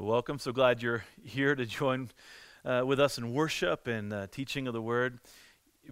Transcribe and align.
Welcome. 0.00 0.38
So 0.38 0.52
glad 0.52 0.80
you're 0.80 1.04
here 1.24 1.56
to 1.56 1.66
join 1.66 2.10
uh, 2.64 2.84
with 2.86 3.00
us 3.00 3.18
in 3.18 3.34
worship 3.34 3.88
and 3.88 4.12
uh, 4.12 4.28
teaching 4.30 4.68
of 4.68 4.72
the 4.72 4.80
Word. 4.80 5.18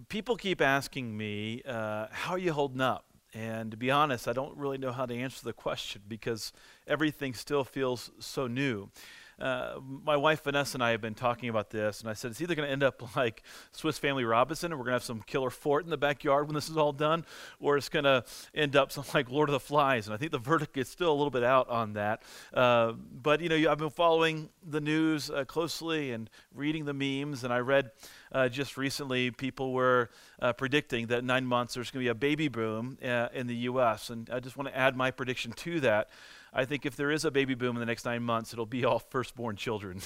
People 0.07 0.37
keep 0.37 0.61
asking 0.61 1.17
me, 1.17 1.61
uh, 1.67 2.07
How 2.09 2.35
are 2.35 2.37
you 2.37 2.53
holding 2.53 2.79
up? 2.79 3.03
And 3.33 3.69
to 3.71 3.75
be 3.75 3.91
honest, 3.91 4.29
I 4.29 4.31
don't 4.31 4.55
really 4.55 4.77
know 4.77 4.93
how 4.93 5.05
to 5.05 5.13
answer 5.13 5.43
the 5.43 5.51
question 5.51 6.03
because 6.07 6.53
everything 6.87 7.33
still 7.33 7.65
feels 7.65 8.09
so 8.17 8.47
new. 8.47 8.89
Uh, 9.39 9.75
my 10.03 10.17
wife 10.17 10.43
Vanessa 10.43 10.77
and 10.77 10.83
I 10.83 10.91
have 10.91 11.01
been 11.01 11.13
talking 11.13 11.49
about 11.49 11.69
this, 11.69 12.01
and 12.01 12.09
I 12.09 12.13
said 12.13 12.31
it's 12.31 12.41
either 12.41 12.55
going 12.55 12.67
to 12.67 12.71
end 12.71 12.83
up 12.83 13.03
like 13.15 13.43
Swiss 13.71 13.97
Family 13.99 14.23
Robinson, 14.23 14.71
and 14.71 14.79
we're 14.79 14.85
going 14.85 14.93
to 14.93 14.95
have 14.95 15.03
some 15.03 15.21
killer 15.21 15.51
fort 15.51 15.83
in 15.83 15.91
the 15.91 15.97
backyard 15.97 16.47
when 16.47 16.55
this 16.55 16.69
is 16.69 16.77
all 16.77 16.91
done, 16.91 17.25
or 17.59 17.77
it's 17.77 17.89
going 17.89 18.05
to 18.05 18.23
end 18.55 18.75
up 18.75 18.91
something 18.91 19.13
like 19.13 19.29
Lord 19.29 19.49
of 19.49 19.53
the 19.53 19.59
Flies. 19.59 20.07
And 20.07 20.13
I 20.13 20.17
think 20.17 20.31
the 20.31 20.39
verdict 20.39 20.77
is 20.77 20.89
still 20.89 21.11
a 21.11 21.13
little 21.13 21.29
bit 21.29 21.43
out 21.43 21.69
on 21.69 21.93
that. 21.93 22.23
Uh, 22.53 22.93
but 22.93 23.41
you 23.41 23.49
know, 23.49 23.71
I've 23.71 23.77
been 23.77 23.89
following 23.91 24.49
the 24.65 24.81
news 24.81 25.29
uh, 25.29 25.45
closely 25.45 26.11
and 26.11 26.29
reading 26.53 26.85
the 26.85 26.93
memes, 26.93 27.43
and 27.43 27.53
I 27.53 27.59
read. 27.59 27.91
Uh, 28.29 28.49
just 28.49 28.75
recently, 28.75 29.31
people 29.31 29.71
were 29.71 30.09
uh, 30.41 30.51
predicting 30.51 31.07
that 31.07 31.19
in 31.19 31.25
nine 31.25 31.45
months 31.45 31.75
there's 31.75 31.89
going 31.89 32.03
to 32.03 32.07
be 32.07 32.09
a 32.09 32.15
baby 32.15 32.49
boom 32.49 32.97
in 33.01 33.47
the 33.47 33.55
U.S. 33.55 34.09
And 34.09 34.29
I 34.29 34.41
just 34.41 34.57
want 34.57 34.67
to 34.67 34.77
add 34.77 34.97
my 34.97 35.11
prediction 35.11 35.53
to 35.53 35.79
that. 35.79 36.09
I 36.57 36.65
think 36.65 36.87
if 36.87 36.95
there 36.95 37.11
is 37.11 37.23
a 37.23 37.29
baby 37.29 37.53
boom 37.53 37.75
in 37.75 37.79
the 37.79 37.85
next 37.85 38.03
nine 38.03 38.23
months, 38.23 38.51
it'll 38.51 38.65
be 38.65 38.83
all 38.83 38.97
firstborn 38.97 39.57
children. 39.57 40.01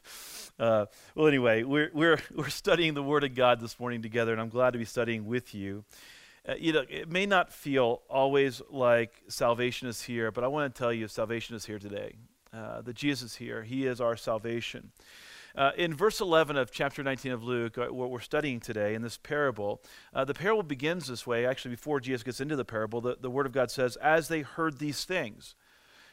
uh, 0.58 0.86
well, 1.14 1.28
anyway, 1.28 1.62
we're, 1.62 1.92
we're, 1.94 2.18
we're 2.34 2.48
studying 2.48 2.94
the 2.94 3.04
Word 3.04 3.22
of 3.22 3.36
God 3.36 3.60
this 3.60 3.78
morning 3.78 4.02
together, 4.02 4.32
and 4.32 4.40
I'm 4.40 4.48
glad 4.48 4.72
to 4.72 4.80
be 4.80 4.84
studying 4.84 5.26
with 5.26 5.54
you. 5.54 5.84
Uh, 6.46 6.54
you 6.58 6.72
know, 6.72 6.82
it 6.90 7.08
may 7.08 7.24
not 7.24 7.52
feel 7.52 8.02
always 8.10 8.60
like 8.68 9.12
salvation 9.28 9.86
is 9.86 10.02
here, 10.02 10.32
but 10.32 10.42
I 10.42 10.48
want 10.48 10.74
to 10.74 10.76
tell 10.76 10.92
you 10.92 11.06
salvation 11.06 11.54
is 11.54 11.66
here 11.66 11.78
today. 11.78 12.16
Uh, 12.52 12.82
that 12.82 12.96
Jesus 12.96 13.30
is 13.30 13.36
here. 13.36 13.62
He 13.62 13.86
is 13.86 14.00
our 14.00 14.16
salvation. 14.16 14.90
Uh, 15.54 15.70
in 15.76 15.94
verse 15.94 16.20
11 16.20 16.56
of 16.56 16.72
chapter 16.72 17.04
19 17.04 17.30
of 17.30 17.44
Luke, 17.44 17.78
uh, 17.78 17.86
what 17.86 18.10
we're 18.10 18.20
studying 18.20 18.58
today 18.58 18.94
in 18.94 19.02
this 19.02 19.18
parable, 19.18 19.80
uh, 20.12 20.24
the 20.24 20.34
parable 20.34 20.64
begins 20.64 21.06
this 21.06 21.26
way. 21.28 21.46
Actually, 21.46 21.70
before 21.70 22.00
Jesus 22.00 22.24
gets 22.24 22.40
into 22.40 22.56
the 22.56 22.64
parable, 22.64 23.00
the, 23.00 23.16
the 23.20 23.30
Word 23.30 23.46
of 23.46 23.52
God 23.52 23.70
says, 23.70 23.94
As 23.96 24.26
they 24.26 24.40
heard 24.40 24.80
these 24.80 25.04
things. 25.04 25.54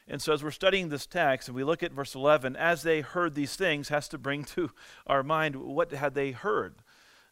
And 0.10 0.22
so, 0.22 0.34
as 0.34 0.44
we're 0.44 0.50
studying 0.50 0.90
this 0.90 1.06
text 1.06 1.48
and 1.48 1.56
we 1.56 1.64
look 1.64 1.84
at 1.84 1.92
verse 1.92 2.16
11, 2.16 2.56
as 2.56 2.82
they 2.82 3.02
heard 3.02 3.36
these 3.36 3.56
things, 3.56 3.90
has 3.90 4.08
to 4.10 4.18
bring 4.18 4.44
to 4.46 4.72
our 5.08 5.22
mind 5.22 5.56
what 5.56 5.92
had 5.92 6.16
they 6.16 6.32
heard. 6.32 6.82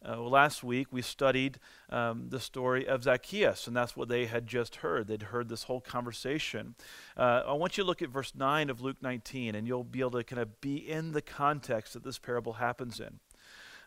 Uh, 0.08 0.22
last 0.22 0.64
week 0.64 0.88
we 0.92 1.02
studied 1.02 1.60
um, 1.90 2.28
the 2.30 2.40
story 2.40 2.88
of 2.88 3.04
Zacchaeus, 3.04 3.66
and 3.66 3.76
that's 3.76 3.98
what 3.98 4.10
they 4.10 4.28
had 4.28 4.46
just 4.46 4.78
heard. 4.78 5.08
They'd 5.08 5.24
heard 5.24 5.50
this 5.50 5.64
whole 5.64 5.82
conversation. 5.82 6.76
Uh, 7.18 7.42
I 7.48 7.54
want 7.54 7.78
you 7.78 7.84
to 7.84 7.88
look 7.88 8.04
at 8.04 8.10
verse 8.10 8.34
9 8.36 8.70
of 8.70 8.80
Luke 8.80 8.98
19, 9.02 9.56
and 9.56 9.68
you'll 9.68 9.84
be 9.84 10.02
able 10.02 10.12
to 10.12 10.24
kind 10.24 10.42
of 10.42 10.62
be 10.62 10.76
in 10.76 11.14
the 11.14 11.22
context 11.22 11.94
that 11.94 12.04
this 12.04 12.20
parable 12.20 12.54
happens 12.54 13.00
in. 13.00 13.20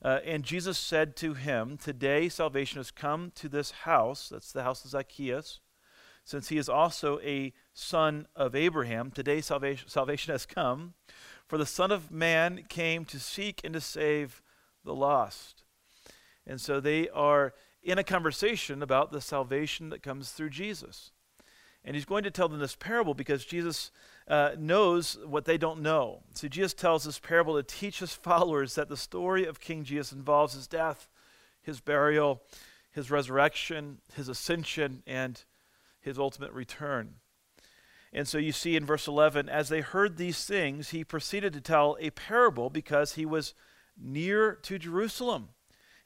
Uh, 0.02 0.18
and 0.24 0.42
Jesus 0.42 0.78
said 0.78 1.14
to 1.16 1.34
him, 1.34 1.77
Today 1.77 2.28
salvation 2.28 2.78
has 2.78 2.91
come 2.91 3.30
to 3.36 3.48
this 3.48 3.70
house, 3.70 4.30
that's 4.30 4.50
the 4.50 4.64
house 4.64 4.84
of 4.84 4.91
Zacchaeus, 4.91 5.61
since 6.24 6.48
he 6.48 6.58
is 6.58 6.68
also 6.68 7.20
a 7.20 7.52
son 7.81 8.27
of 8.36 8.55
Abraham. 8.55 9.11
Today 9.11 9.41
salvation, 9.41 9.89
salvation 9.89 10.33
has 10.33 10.47
come, 10.47 10.95
for 11.47 11.59
the 11.59 11.67
Son 11.67 11.91
of 11.91 12.11
Man 12.11 12.64
came 12.69 13.05
to 13.06 13.19
seek 13.19 13.61
and 13.64 13.75
to 13.75 13.81
save 13.81 14.42
the 14.84 14.95
lost. 14.95 15.64
And 16.47 16.61
so 16.61 16.81
they 16.81 17.08
are 17.08 17.55
in 17.83 17.98
a 17.98 18.05
conversation 18.05 18.83
about 18.83 19.12
the 19.12 19.20
salvation 19.20 19.89
that 19.91 20.03
comes 20.03 20.31
through 20.31 20.51
Jesus. 20.51 21.12
And 21.84 21.97
he's 21.97 22.05
going 22.05 22.25
to 22.25 22.31
tell 22.31 22.48
them 22.48 22.61
this 22.61 22.77
parable 22.77 23.14
because 23.14 23.45
Jesus 23.45 23.91
uh, 24.28 24.51
knows 24.58 25.19
what 25.25 25.47
they 25.47 25.56
don't 25.56 25.81
know. 25.81 26.20
So 26.34 26.47
Jesus 26.47 26.75
tells 26.75 27.05
this 27.05 27.19
parable 27.19 27.56
to 27.56 27.62
teach 27.62 28.01
his 28.01 28.12
followers 28.12 28.75
that 28.75 28.89
the 28.89 28.97
story 28.97 29.47
of 29.47 29.61
King 29.61 29.84
Jesus 29.84 30.12
involves 30.12 30.53
his 30.53 30.67
death, 30.67 31.08
his 31.62 31.81
burial, 31.81 32.42
his 32.91 33.11
resurrection, 33.11 33.98
his 34.14 34.29
ascension, 34.29 35.02
and 35.07 35.42
his 36.01 36.18
ultimate 36.18 36.52
return. 36.52 37.14
And 38.13 38.27
so 38.27 38.39
you 38.39 38.53
see 38.53 38.75
in 38.75 38.85
verse 38.85 39.07
11, 39.07 39.48
as 39.48 39.69
they 39.69 39.81
heard 39.81 40.17
these 40.17 40.45
things, 40.45 40.91
he 40.91 41.05
proceeded 41.05 41.53
to 41.53 41.61
tell 41.61 41.97
a 42.01 42.11
parable 42.11 42.69
because 42.69 43.15
he 43.15 43.25
was 43.25 43.55
near 43.97 44.55
to 44.63 44.79
Jerusalem. 44.79 45.51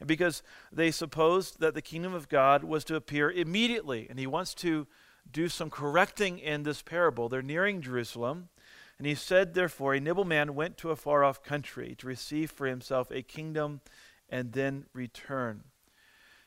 And 0.01 0.07
because 0.07 0.43
they 0.71 0.91
supposed 0.91 1.61
that 1.61 1.73
the 1.75 1.81
kingdom 1.81 2.13
of 2.13 2.29
God 2.29 2.63
was 2.63 2.85
to 2.85 2.97
appear 2.97 3.31
immediately. 3.31 4.07
And 4.11 4.19
he 4.19 4.27
wants 4.27 4.53
to 4.57 4.87
do 5.31 5.49
some 5.49 5.71
correcting 5.71 6.39
in 6.39 6.65
this 6.65 6.83
parable. 6.83 7.29
They're 7.29 7.41
nearing 7.41 7.81
Jerusalem. 7.81 8.51
And 8.99 9.07
he 9.07 9.15
said, 9.15 9.55
therefore, 9.55 9.95
a 9.95 10.01
noble 10.01 10.25
man 10.25 10.55
went 10.55 10.77
to 10.79 10.91
a 10.91 10.97
far 10.97 11.25
off 11.25 11.43
country 11.43 11.95
to 11.99 12.07
receive 12.07 12.51
for 12.51 12.67
himself 12.67 13.11
a 13.11 13.23
kingdom 13.23 13.81
and 14.29 14.53
then 14.53 14.87
return. 14.93 15.65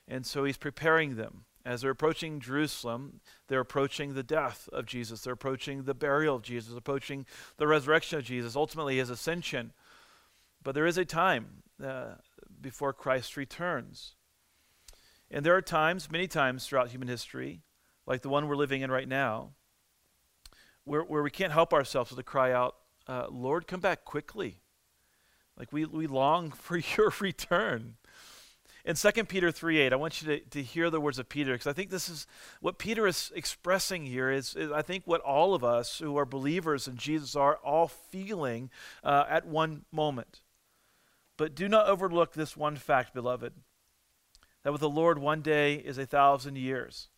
And 0.08 0.26
so 0.26 0.44
he's 0.44 0.58
preparing 0.58 1.16
them. 1.16 1.46
As 1.68 1.82
they're 1.82 1.92
approaching 1.92 2.40
Jerusalem, 2.40 3.20
they're 3.50 3.60
approaching 3.60 4.14
the 4.14 4.24
death 4.24 4.70
of 4.72 4.86
Jesus. 4.86 5.20
They're 5.20 5.34
approaching 5.34 5.84
the 5.84 5.94
burial 5.94 6.38
of 6.38 6.42
Jesus, 6.42 6.74
approaching 6.74 7.26
the 7.58 7.68
resurrection 7.68 8.18
of 8.18 8.24
Jesus, 8.24 8.56
ultimately 8.56 9.00
his 9.00 9.10
ascension. 9.10 9.74
But 10.64 10.76
there 10.76 10.86
is 10.86 10.98
a 10.98 11.04
time 11.04 11.64
uh, 11.84 12.14
before 12.62 12.94
Christ 12.94 13.36
returns. 13.36 14.16
And 15.30 15.46
there 15.46 15.58
are 15.58 15.62
times, 15.62 16.10
many 16.10 16.26
times 16.26 16.66
throughout 16.66 16.92
human 16.92 17.10
history, 17.10 17.64
like 18.06 18.22
the 18.22 18.30
one 18.30 18.48
we're 18.48 18.56
living 18.56 18.82
in 18.82 18.90
right 18.90 19.08
now, 19.08 19.50
where, 20.86 21.02
where 21.02 21.22
we 21.22 21.30
can't 21.30 21.52
help 21.52 21.74
ourselves 21.74 22.16
to 22.16 22.24
cry 22.24 22.54
out, 22.54 22.78
uh, 23.08 23.26
Lord, 23.30 23.68
come 23.68 23.82
back 23.82 24.06
quickly. 24.06 24.62
Like 25.58 25.74
we, 25.74 25.84
we 25.84 26.08
long 26.08 26.52
for 26.56 26.78
your 26.78 27.14
return. 27.20 27.98
In 28.88 28.96
2 28.96 29.26
Peter 29.26 29.52
3 29.52 29.80
8, 29.80 29.92
I 29.92 29.98
want 29.98 30.22
you 30.22 30.28
to, 30.30 30.40
to 30.52 30.64
hear 30.64 30.90
the 30.90 31.02
words 31.02 31.20
of 31.20 31.28
Peter 31.28 31.52
because 31.52 31.68
I 31.68 31.74
think 31.74 31.90
this 31.90 32.08
is 32.08 32.26
what 32.62 32.78
Peter 32.78 33.06
is 33.06 33.34
expressing 33.36 34.06
here 34.06 34.32
is, 34.32 34.56
is, 34.56 34.72
I 34.72 34.82
think 34.82 35.04
what 35.06 35.20
all 35.20 35.54
of 35.54 35.62
us 35.62 36.00
who 36.00 36.16
are 36.16 36.26
believers 36.26 36.88
in 36.88 36.96
Jesus 36.96 37.36
are 37.36 37.58
all 37.58 37.90
feeling 37.90 38.70
uh, 39.04 39.26
at 39.28 39.46
one 39.46 39.84
moment. 39.92 40.40
But 41.36 41.54
do 41.54 41.68
not 41.68 41.88
overlook 41.88 42.32
this 42.32 42.56
one 42.56 42.78
fact, 42.78 43.14
beloved, 43.14 43.56
that 44.64 44.72
with 44.72 44.80
the 44.80 44.90
Lord 44.90 45.20
one 45.20 45.42
day 45.42 45.74
is 45.74 45.98
a 45.98 46.06
thousand 46.06 46.58
years, 46.58 47.10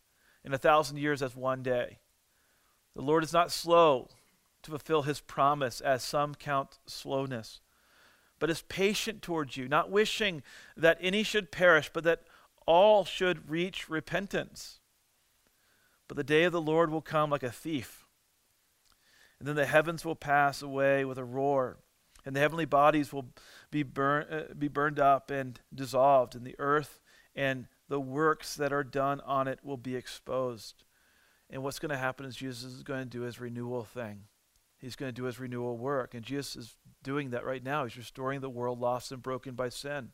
and 0.44 0.52
a 0.52 0.58
thousand 0.58 0.96
years 0.96 1.22
as 1.22 1.36
one 1.36 1.62
day. 1.62 2.00
The 2.96 3.02
Lord 3.02 3.22
is 3.22 3.32
not 3.32 3.52
slow 3.52 4.08
to 4.64 4.72
fulfill 4.72 5.02
his 5.02 5.20
promise, 5.20 5.80
as 5.80 6.02
some 6.02 6.34
count 6.34 6.80
slowness 6.88 7.60
but 8.40 8.50
is 8.50 8.62
patient 8.62 9.22
towards 9.22 9.56
you, 9.56 9.68
not 9.68 9.90
wishing 9.90 10.42
that 10.76 10.98
any 11.00 11.22
should 11.22 11.52
perish, 11.52 11.90
but 11.92 12.02
that 12.02 12.22
all 12.66 13.04
should 13.04 13.48
reach 13.48 13.88
repentance. 13.88 14.80
But 16.08 16.16
the 16.16 16.24
day 16.24 16.42
of 16.44 16.52
the 16.52 16.60
Lord 16.60 16.90
will 16.90 17.02
come 17.02 17.30
like 17.30 17.44
a 17.44 17.52
thief. 17.52 18.06
And 19.38 19.46
then 19.46 19.54
the 19.54 19.66
heavens 19.66 20.04
will 20.04 20.16
pass 20.16 20.60
away 20.60 21.04
with 21.04 21.18
a 21.18 21.24
roar, 21.24 21.78
and 22.26 22.34
the 22.34 22.40
heavenly 22.40 22.64
bodies 22.64 23.12
will 23.12 23.26
be, 23.70 23.82
burn, 23.82 24.26
uh, 24.30 24.54
be 24.58 24.68
burned 24.68 24.98
up 24.98 25.30
and 25.30 25.60
dissolved, 25.72 26.34
and 26.34 26.44
the 26.44 26.56
earth 26.58 26.98
and 27.34 27.68
the 27.88 28.00
works 28.00 28.54
that 28.56 28.72
are 28.72 28.84
done 28.84 29.20
on 29.20 29.48
it 29.48 29.60
will 29.62 29.76
be 29.76 29.96
exposed. 29.96 30.84
And 31.48 31.62
what's 31.62 31.78
going 31.78 31.90
to 31.90 31.96
happen 31.96 32.26
is 32.26 32.36
Jesus 32.36 32.72
is 32.72 32.82
going 32.82 33.00
to 33.00 33.06
do 33.06 33.22
his 33.22 33.40
renewal 33.40 33.84
thing. 33.84 34.24
He's 34.78 34.96
going 34.96 35.08
to 35.08 35.20
do 35.20 35.24
his 35.24 35.38
renewal 35.38 35.76
work. 35.76 36.14
And 36.14 36.24
Jesus 36.24 36.56
is 36.56 36.76
doing 37.02 37.30
that 37.30 37.44
right 37.44 37.62
now. 37.62 37.84
He's 37.84 37.96
restoring 37.96 38.40
the 38.40 38.50
world 38.50 38.80
lost 38.80 39.12
and 39.12 39.22
broken 39.22 39.54
by 39.54 39.68
sin. 39.68 40.10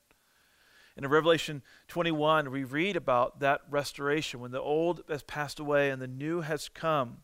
And 0.97 1.05
in 1.05 1.11
Revelation 1.11 1.63
21, 1.89 2.51
we 2.51 2.65
read 2.65 2.97
about 2.97 3.41
that 3.41 3.61
restoration 3.69 4.41
when 4.41 4.51
the 4.51 4.61
old 4.61 5.03
has 5.09 5.23
passed 5.23 5.61
away 5.61 5.91
and 5.91 6.01
the 6.01 6.07
new 6.07 6.41
has 6.41 6.69
come. 6.69 7.19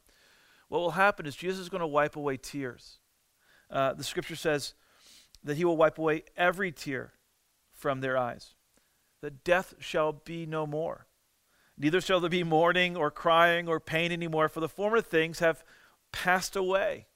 What 0.68 0.80
will 0.80 0.90
happen 0.92 1.26
is 1.26 1.34
Jesus 1.34 1.60
is 1.60 1.68
going 1.68 1.80
to 1.80 1.86
wipe 1.86 2.16
away 2.16 2.36
tears. 2.36 2.98
Uh, 3.70 3.94
the 3.94 4.04
scripture 4.04 4.36
says 4.36 4.74
that 5.42 5.56
he 5.56 5.64
will 5.64 5.76
wipe 5.76 5.98
away 5.98 6.24
every 6.36 6.70
tear 6.70 7.14
from 7.72 8.00
their 8.00 8.16
eyes, 8.16 8.54
that 9.22 9.42
death 9.42 9.74
shall 9.80 10.12
be 10.12 10.46
no 10.46 10.66
more. 10.66 11.06
Neither 11.78 12.00
shall 12.00 12.20
there 12.20 12.30
be 12.30 12.44
mourning 12.44 12.96
or 12.96 13.10
crying 13.10 13.68
or 13.68 13.80
pain 13.80 14.12
anymore, 14.12 14.48
for 14.48 14.60
the 14.60 14.68
former 14.68 15.00
things 15.00 15.38
have 15.38 15.64
passed 16.12 16.54
away. 16.54 17.06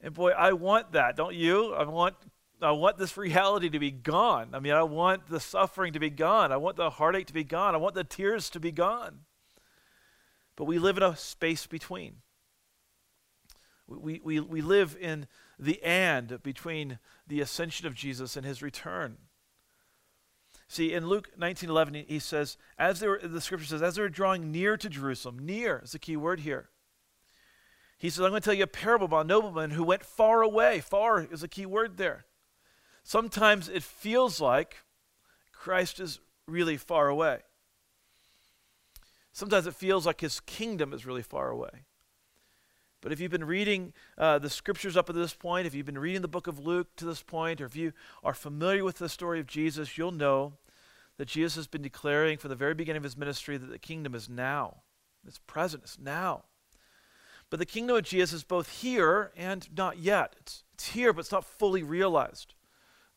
And 0.00 0.14
boy, 0.14 0.30
I 0.30 0.52
want 0.52 0.92
that, 0.92 1.16
don't 1.16 1.34
you? 1.34 1.74
I 1.74 1.84
want 1.84 2.16
I 2.60 2.70
want 2.70 2.96
this 2.96 3.16
reality 3.16 3.68
to 3.68 3.78
be 3.78 3.90
gone. 3.90 4.50
I 4.54 4.60
mean, 4.60 4.72
I 4.72 4.82
want 4.82 5.28
the 5.28 5.40
suffering 5.40 5.92
to 5.92 5.98
be 5.98 6.08
gone. 6.08 6.52
I 6.52 6.56
want 6.56 6.76
the 6.76 6.88
heartache 6.88 7.26
to 7.26 7.34
be 7.34 7.44
gone. 7.44 7.74
I 7.74 7.78
want 7.78 7.94
the 7.94 8.04
tears 8.04 8.48
to 8.50 8.60
be 8.60 8.72
gone. 8.72 9.20
But 10.56 10.64
we 10.64 10.78
live 10.78 10.96
in 10.96 11.02
a 11.02 11.16
space 11.16 11.66
between. 11.66 12.16
We, 13.86 14.20
we, 14.24 14.40
we 14.40 14.60
live 14.62 14.96
in 14.98 15.26
the 15.58 15.82
and 15.82 16.42
between 16.42 16.98
the 17.26 17.40
ascension 17.40 17.86
of 17.86 17.94
Jesus 17.94 18.36
and 18.36 18.44
his 18.44 18.62
return. 18.62 19.18
See, 20.66 20.92
in 20.92 21.06
Luke 21.06 21.30
19:11, 21.38 22.06
he 22.08 22.18
says, 22.18 22.56
as 22.78 23.00
they 23.00 23.06
were, 23.06 23.20
the 23.22 23.40
scripture 23.40 23.66
says, 23.66 23.82
as 23.82 23.94
they 23.94 24.02
were 24.02 24.08
drawing 24.08 24.50
near 24.50 24.76
to 24.76 24.88
Jerusalem, 24.88 25.38
near 25.38 25.82
is 25.84 25.92
the 25.92 25.98
key 25.98 26.16
word 26.16 26.40
here. 26.40 26.70
He 27.98 28.10
says, 28.10 28.20
I'm 28.20 28.30
going 28.30 28.42
to 28.42 28.44
tell 28.44 28.54
you 28.54 28.64
a 28.64 28.68
parable 28.68 29.06
about 29.06 29.24
a 29.24 29.28
nobleman 29.28 29.70
who 29.70 29.82
went 29.82 30.04
far 30.04 30.42
away. 30.42 30.80
Far 30.80 31.22
is 31.22 31.42
a 31.42 31.48
key 31.48 31.66
word 31.66 31.96
there. 31.96 32.26
Sometimes 33.02 33.68
it 33.68 33.82
feels 33.82 34.40
like 34.40 34.78
Christ 35.52 36.00
is 36.00 36.20
really 36.46 36.76
far 36.76 37.08
away. 37.08 37.40
Sometimes 39.32 39.66
it 39.66 39.74
feels 39.74 40.06
like 40.06 40.20
his 40.20 40.40
kingdom 40.40 40.92
is 40.92 41.06
really 41.06 41.22
far 41.22 41.50
away. 41.50 41.84
But 43.00 43.12
if 43.12 43.20
you've 43.20 43.30
been 43.30 43.44
reading 43.44 43.92
uh, 44.18 44.38
the 44.38 44.50
scriptures 44.50 44.96
up 44.96 45.06
to 45.06 45.12
this 45.12 45.34
point, 45.34 45.66
if 45.66 45.74
you've 45.74 45.86
been 45.86 45.98
reading 45.98 46.22
the 46.22 46.28
book 46.28 46.46
of 46.46 46.58
Luke 46.58 46.88
to 46.96 47.04
this 47.04 47.22
point, 47.22 47.60
or 47.60 47.66
if 47.66 47.76
you 47.76 47.92
are 48.24 48.34
familiar 48.34 48.82
with 48.82 48.98
the 48.98 49.08
story 49.08 49.38
of 49.38 49.46
Jesus, 49.46 49.96
you'll 49.96 50.10
know 50.10 50.54
that 51.18 51.28
Jesus 51.28 51.54
has 51.56 51.66
been 51.66 51.82
declaring 51.82 52.38
from 52.38 52.50
the 52.50 52.56
very 52.56 52.74
beginning 52.74 52.98
of 52.98 53.04
his 53.04 53.16
ministry 53.16 53.56
that 53.56 53.66
the 53.66 53.78
kingdom 53.78 54.14
is 54.14 54.28
now. 54.28 54.82
It's 55.26 55.38
present, 55.38 55.84
it's 55.84 55.98
now. 55.98 56.44
But 57.50 57.58
the 57.58 57.66
kingdom 57.66 57.96
of 57.96 58.02
Jesus 58.02 58.32
is 58.32 58.44
both 58.44 58.80
here 58.80 59.32
and 59.36 59.68
not 59.76 59.98
yet. 59.98 60.34
It's, 60.40 60.64
it's 60.74 60.88
here, 60.88 61.12
but 61.12 61.20
it's 61.20 61.32
not 61.32 61.44
fully 61.44 61.82
realized. 61.82 62.54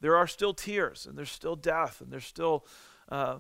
There 0.02 0.16
are 0.16 0.28
still 0.28 0.54
tears, 0.54 1.06
and 1.06 1.18
there's 1.18 1.32
still 1.32 1.56
death, 1.56 2.00
and 2.00 2.12
there's 2.12 2.26
still, 2.26 2.66
uh, 3.10 3.40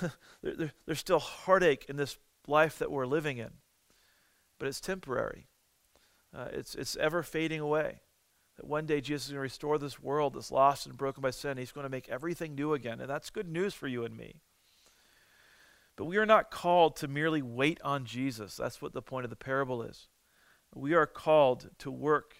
there, 0.42 0.54
there, 0.56 0.72
there's 0.86 0.98
still 0.98 1.18
heartache 1.18 1.86
in 1.88 1.96
this 1.96 2.18
life 2.46 2.78
that 2.78 2.90
we're 2.90 3.06
living 3.06 3.38
in. 3.38 3.50
But 4.58 4.68
it's 4.68 4.80
temporary. 4.80 5.46
Uh, 6.34 6.48
it's, 6.52 6.74
it's 6.74 6.96
ever 6.96 7.22
fading 7.22 7.60
away. 7.60 8.00
That 8.56 8.66
one 8.66 8.86
day 8.86 9.00
Jesus 9.00 9.26
is 9.26 9.32
going 9.32 9.38
to 9.38 9.42
restore 9.42 9.78
this 9.78 10.02
world 10.02 10.34
that's 10.34 10.50
lost 10.50 10.86
and 10.86 10.96
broken 10.96 11.22
by 11.22 11.30
sin. 11.30 11.56
He's 11.56 11.72
going 11.72 11.84
to 11.84 11.90
make 11.90 12.08
everything 12.08 12.54
new 12.54 12.74
again. 12.74 13.00
And 13.00 13.08
that's 13.08 13.30
good 13.30 13.48
news 13.48 13.74
for 13.74 13.88
you 13.88 14.04
and 14.04 14.16
me. 14.16 14.40
But 15.96 16.04
we 16.04 16.16
are 16.16 16.26
not 16.26 16.50
called 16.50 16.96
to 16.96 17.08
merely 17.08 17.42
wait 17.42 17.80
on 17.82 18.04
Jesus. 18.04 18.56
That's 18.56 18.82
what 18.82 18.92
the 18.92 19.02
point 19.02 19.24
of 19.24 19.30
the 19.30 19.36
parable 19.36 19.82
is. 19.82 20.08
We 20.74 20.94
are 20.94 21.06
called 21.06 21.70
to 21.78 21.90
work, 21.90 22.36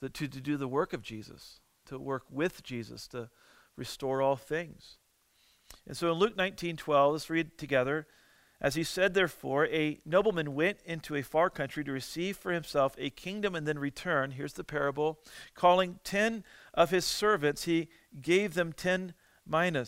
the, 0.00 0.08
to, 0.10 0.28
to 0.28 0.40
do 0.40 0.56
the 0.56 0.68
work 0.68 0.92
of 0.92 1.02
Jesus, 1.02 1.60
to 1.86 1.98
work 1.98 2.24
with 2.30 2.62
Jesus, 2.62 3.06
to 3.08 3.30
restore 3.76 4.22
all 4.22 4.36
things. 4.36 4.98
And 5.86 5.96
so 5.96 6.12
in 6.12 6.18
Luke 6.18 6.36
19 6.36 6.76
12, 6.76 7.12
let's 7.12 7.30
read 7.30 7.58
together. 7.58 8.06
As 8.58 8.74
he 8.74 8.84
said, 8.84 9.12
therefore, 9.12 9.66
a 9.66 10.00
nobleman 10.06 10.54
went 10.54 10.78
into 10.86 11.14
a 11.14 11.22
far 11.22 11.50
country 11.50 11.84
to 11.84 11.92
receive 11.92 12.38
for 12.38 12.52
himself 12.52 12.94
a 12.96 13.10
kingdom 13.10 13.54
and 13.54 13.68
then 13.68 13.78
return. 13.78 14.30
Here's 14.30 14.54
the 14.54 14.64
parable. 14.64 15.18
Calling 15.54 15.98
ten 16.04 16.42
of 16.72 16.90
his 16.90 17.04
servants, 17.04 17.64
he 17.64 17.88
gave 18.20 18.54
them 18.54 18.72
ten. 18.72 19.12
And 19.52 19.86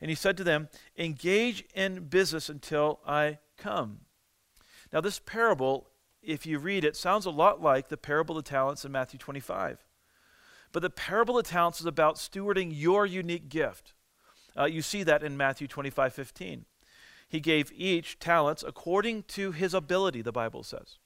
he 0.00 0.14
said 0.14 0.36
to 0.36 0.44
them, 0.44 0.68
Engage 0.96 1.64
in 1.74 2.04
business 2.04 2.48
until 2.48 3.00
I 3.06 3.38
come. 3.56 4.00
Now, 4.92 5.00
this 5.00 5.18
parable, 5.18 5.88
if 6.28 6.44
you 6.44 6.58
read 6.58 6.84
it, 6.84 6.94
sounds 6.94 7.24
a 7.24 7.30
lot 7.30 7.62
like 7.62 7.88
the 7.88 7.96
parable 7.96 8.36
of 8.36 8.44
the 8.44 8.50
talents 8.50 8.84
in 8.84 8.92
Matthew 8.92 9.18
25. 9.18 9.82
But 10.72 10.82
the 10.82 10.90
parable 10.90 11.38
of 11.38 11.46
talents 11.46 11.80
is 11.80 11.86
about 11.86 12.16
stewarding 12.16 12.70
your 12.70 13.06
unique 13.06 13.48
gift. 13.48 13.94
Uh, 14.56 14.66
you 14.66 14.82
see 14.82 15.02
that 15.04 15.22
in 15.22 15.38
Matthew 15.38 15.66
25 15.66 16.12
15. 16.12 16.66
He 17.30 17.40
gave 17.40 17.72
each 17.74 18.18
talents 18.18 18.62
according 18.66 19.22
to 19.24 19.52
his 19.52 19.72
ability, 19.72 20.20
the 20.20 20.30
Bible 20.30 20.62
says. 20.62 20.98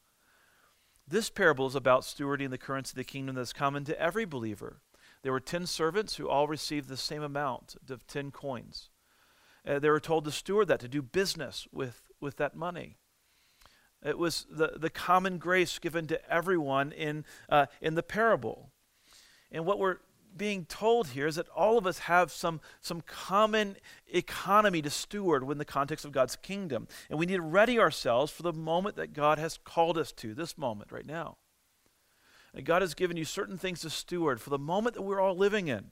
This 1.06 1.30
parable 1.30 1.68
is 1.68 1.76
about 1.76 2.02
stewarding 2.02 2.50
the 2.50 2.58
currency 2.58 2.92
of 2.92 2.96
the 2.96 3.04
kingdom 3.04 3.36
that's 3.36 3.52
common 3.52 3.84
to 3.84 4.00
every 4.00 4.24
believer. 4.24 4.80
There 5.22 5.32
were 5.32 5.40
10 5.40 5.66
servants 5.66 6.16
who 6.16 6.28
all 6.28 6.48
received 6.48 6.88
the 6.88 6.96
same 6.96 7.22
amount 7.22 7.76
of 7.88 8.06
10 8.08 8.32
coins. 8.32 8.90
Uh, 9.64 9.78
they 9.78 9.90
were 9.90 10.00
told 10.00 10.24
to 10.24 10.32
steward 10.32 10.66
that, 10.66 10.80
to 10.80 10.88
do 10.88 11.00
business 11.00 11.68
with, 11.70 12.02
with 12.20 12.38
that 12.38 12.56
money. 12.56 12.96
It 14.04 14.18
was 14.18 14.46
the, 14.50 14.72
the 14.76 14.90
common 14.90 15.38
grace 15.38 15.78
given 15.78 16.06
to 16.08 16.32
everyone 16.32 16.92
in, 16.92 17.24
uh, 17.48 17.66
in 17.80 17.94
the 17.94 18.02
parable. 18.02 18.70
And 19.50 19.64
what 19.64 19.78
we're 19.78 19.98
being 20.36 20.64
told 20.64 21.08
here 21.08 21.26
is 21.26 21.36
that 21.36 21.48
all 21.50 21.78
of 21.78 21.86
us 21.86 22.00
have 22.00 22.32
some, 22.32 22.60
some 22.80 23.02
common 23.02 23.76
economy 24.12 24.82
to 24.82 24.90
steward 24.90 25.48
in 25.48 25.58
the 25.58 25.64
context 25.64 26.04
of 26.04 26.12
God's 26.12 26.36
kingdom. 26.36 26.88
And 27.10 27.18
we 27.18 27.26
need 27.26 27.36
to 27.36 27.42
ready 27.42 27.78
ourselves 27.78 28.32
for 28.32 28.42
the 28.42 28.52
moment 28.52 28.96
that 28.96 29.12
God 29.12 29.38
has 29.38 29.58
called 29.58 29.98
us 29.98 30.12
to, 30.12 30.34
this 30.34 30.56
moment 30.56 30.90
right 30.90 31.06
now. 31.06 31.36
And 32.54 32.64
God 32.66 32.82
has 32.82 32.94
given 32.94 33.16
you 33.16 33.24
certain 33.24 33.56
things 33.56 33.80
to 33.80 33.90
steward 33.90 34.40
for 34.40 34.50
the 34.50 34.58
moment 34.58 34.94
that 34.94 35.02
we're 35.02 35.20
all 35.20 35.36
living 35.36 35.68
in. 35.68 35.90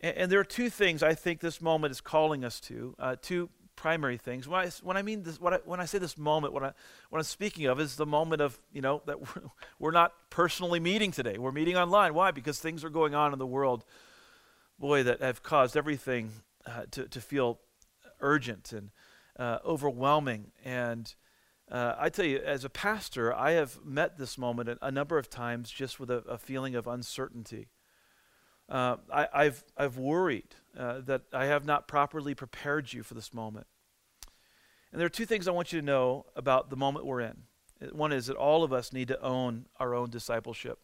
And, 0.00 0.16
and 0.16 0.32
there 0.32 0.40
are 0.40 0.44
two 0.44 0.70
things 0.70 1.02
I 1.02 1.14
think 1.14 1.40
this 1.40 1.60
moment 1.60 1.90
is 1.90 2.00
calling 2.00 2.44
us 2.44 2.60
to, 2.60 2.94
uh, 2.98 3.16
two 3.20 3.50
primary 3.78 4.16
things. 4.16 4.48
When 4.48 4.60
I, 4.60 4.70
when 4.82 4.96
I 4.96 5.02
mean 5.02 5.22
this, 5.22 5.40
when 5.40 5.54
I, 5.54 5.58
when 5.64 5.78
I 5.78 5.84
say 5.84 5.98
this 5.98 6.18
moment, 6.18 6.52
what, 6.52 6.64
I, 6.64 6.72
what 7.10 7.18
I'm 7.18 7.24
speaking 7.24 7.66
of 7.66 7.78
is 7.78 7.94
the 7.94 8.06
moment 8.06 8.42
of, 8.42 8.58
you 8.72 8.82
know, 8.82 9.02
that 9.06 9.20
we're, 9.36 9.42
we're 9.78 9.92
not 9.92 10.12
personally 10.30 10.80
meeting 10.80 11.12
today. 11.12 11.38
We're 11.38 11.52
meeting 11.52 11.76
online. 11.76 12.12
Why? 12.12 12.32
Because 12.32 12.58
things 12.58 12.82
are 12.82 12.90
going 12.90 13.14
on 13.14 13.32
in 13.32 13.38
the 13.38 13.46
world, 13.46 13.84
boy, 14.80 15.04
that 15.04 15.22
have 15.22 15.44
caused 15.44 15.76
everything 15.76 16.32
uh, 16.66 16.86
to, 16.90 17.06
to 17.06 17.20
feel 17.20 17.60
urgent 18.20 18.72
and 18.72 18.90
uh, 19.38 19.58
overwhelming. 19.64 20.50
And 20.64 21.14
uh, 21.70 21.94
I 21.96 22.08
tell 22.08 22.24
you, 22.24 22.38
as 22.38 22.64
a 22.64 22.70
pastor, 22.70 23.32
I 23.32 23.52
have 23.52 23.78
met 23.84 24.18
this 24.18 24.36
moment 24.36 24.70
a, 24.70 24.78
a 24.82 24.90
number 24.90 25.18
of 25.18 25.30
times 25.30 25.70
just 25.70 26.00
with 26.00 26.10
a, 26.10 26.24
a 26.28 26.36
feeling 26.36 26.74
of 26.74 26.88
uncertainty. 26.88 27.68
Uh, 28.68 28.96
I, 29.10 29.44
have 29.44 29.64
I've 29.76 29.96
worried 29.96 30.54
uh, 30.76 31.00
that 31.06 31.22
I 31.32 31.46
have 31.46 31.64
not 31.64 31.88
properly 31.88 32.34
prepared 32.34 32.92
you 32.92 33.02
for 33.02 33.14
this 33.14 33.32
moment. 33.32 33.66
And 34.92 35.00
there 35.00 35.06
are 35.06 35.10
two 35.10 35.26
things 35.26 35.48
I 35.48 35.52
want 35.52 35.72
you 35.72 35.80
to 35.80 35.86
know 35.86 36.26
about 36.36 36.70
the 36.70 36.76
moment 36.76 37.06
we're 37.06 37.20
in. 37.20 37.44
One 37.92 38.12
is 38.12 38.26
that 38.26 38.36
all 38.36 38.64
of 38.64 38.72
us 38.72 38.92
need 38.92 39.08
to 39.08 39.20
own 39.22 39.66
our 39.78 39.94
own 39.94 40.10
discipleship. 40.10 40.78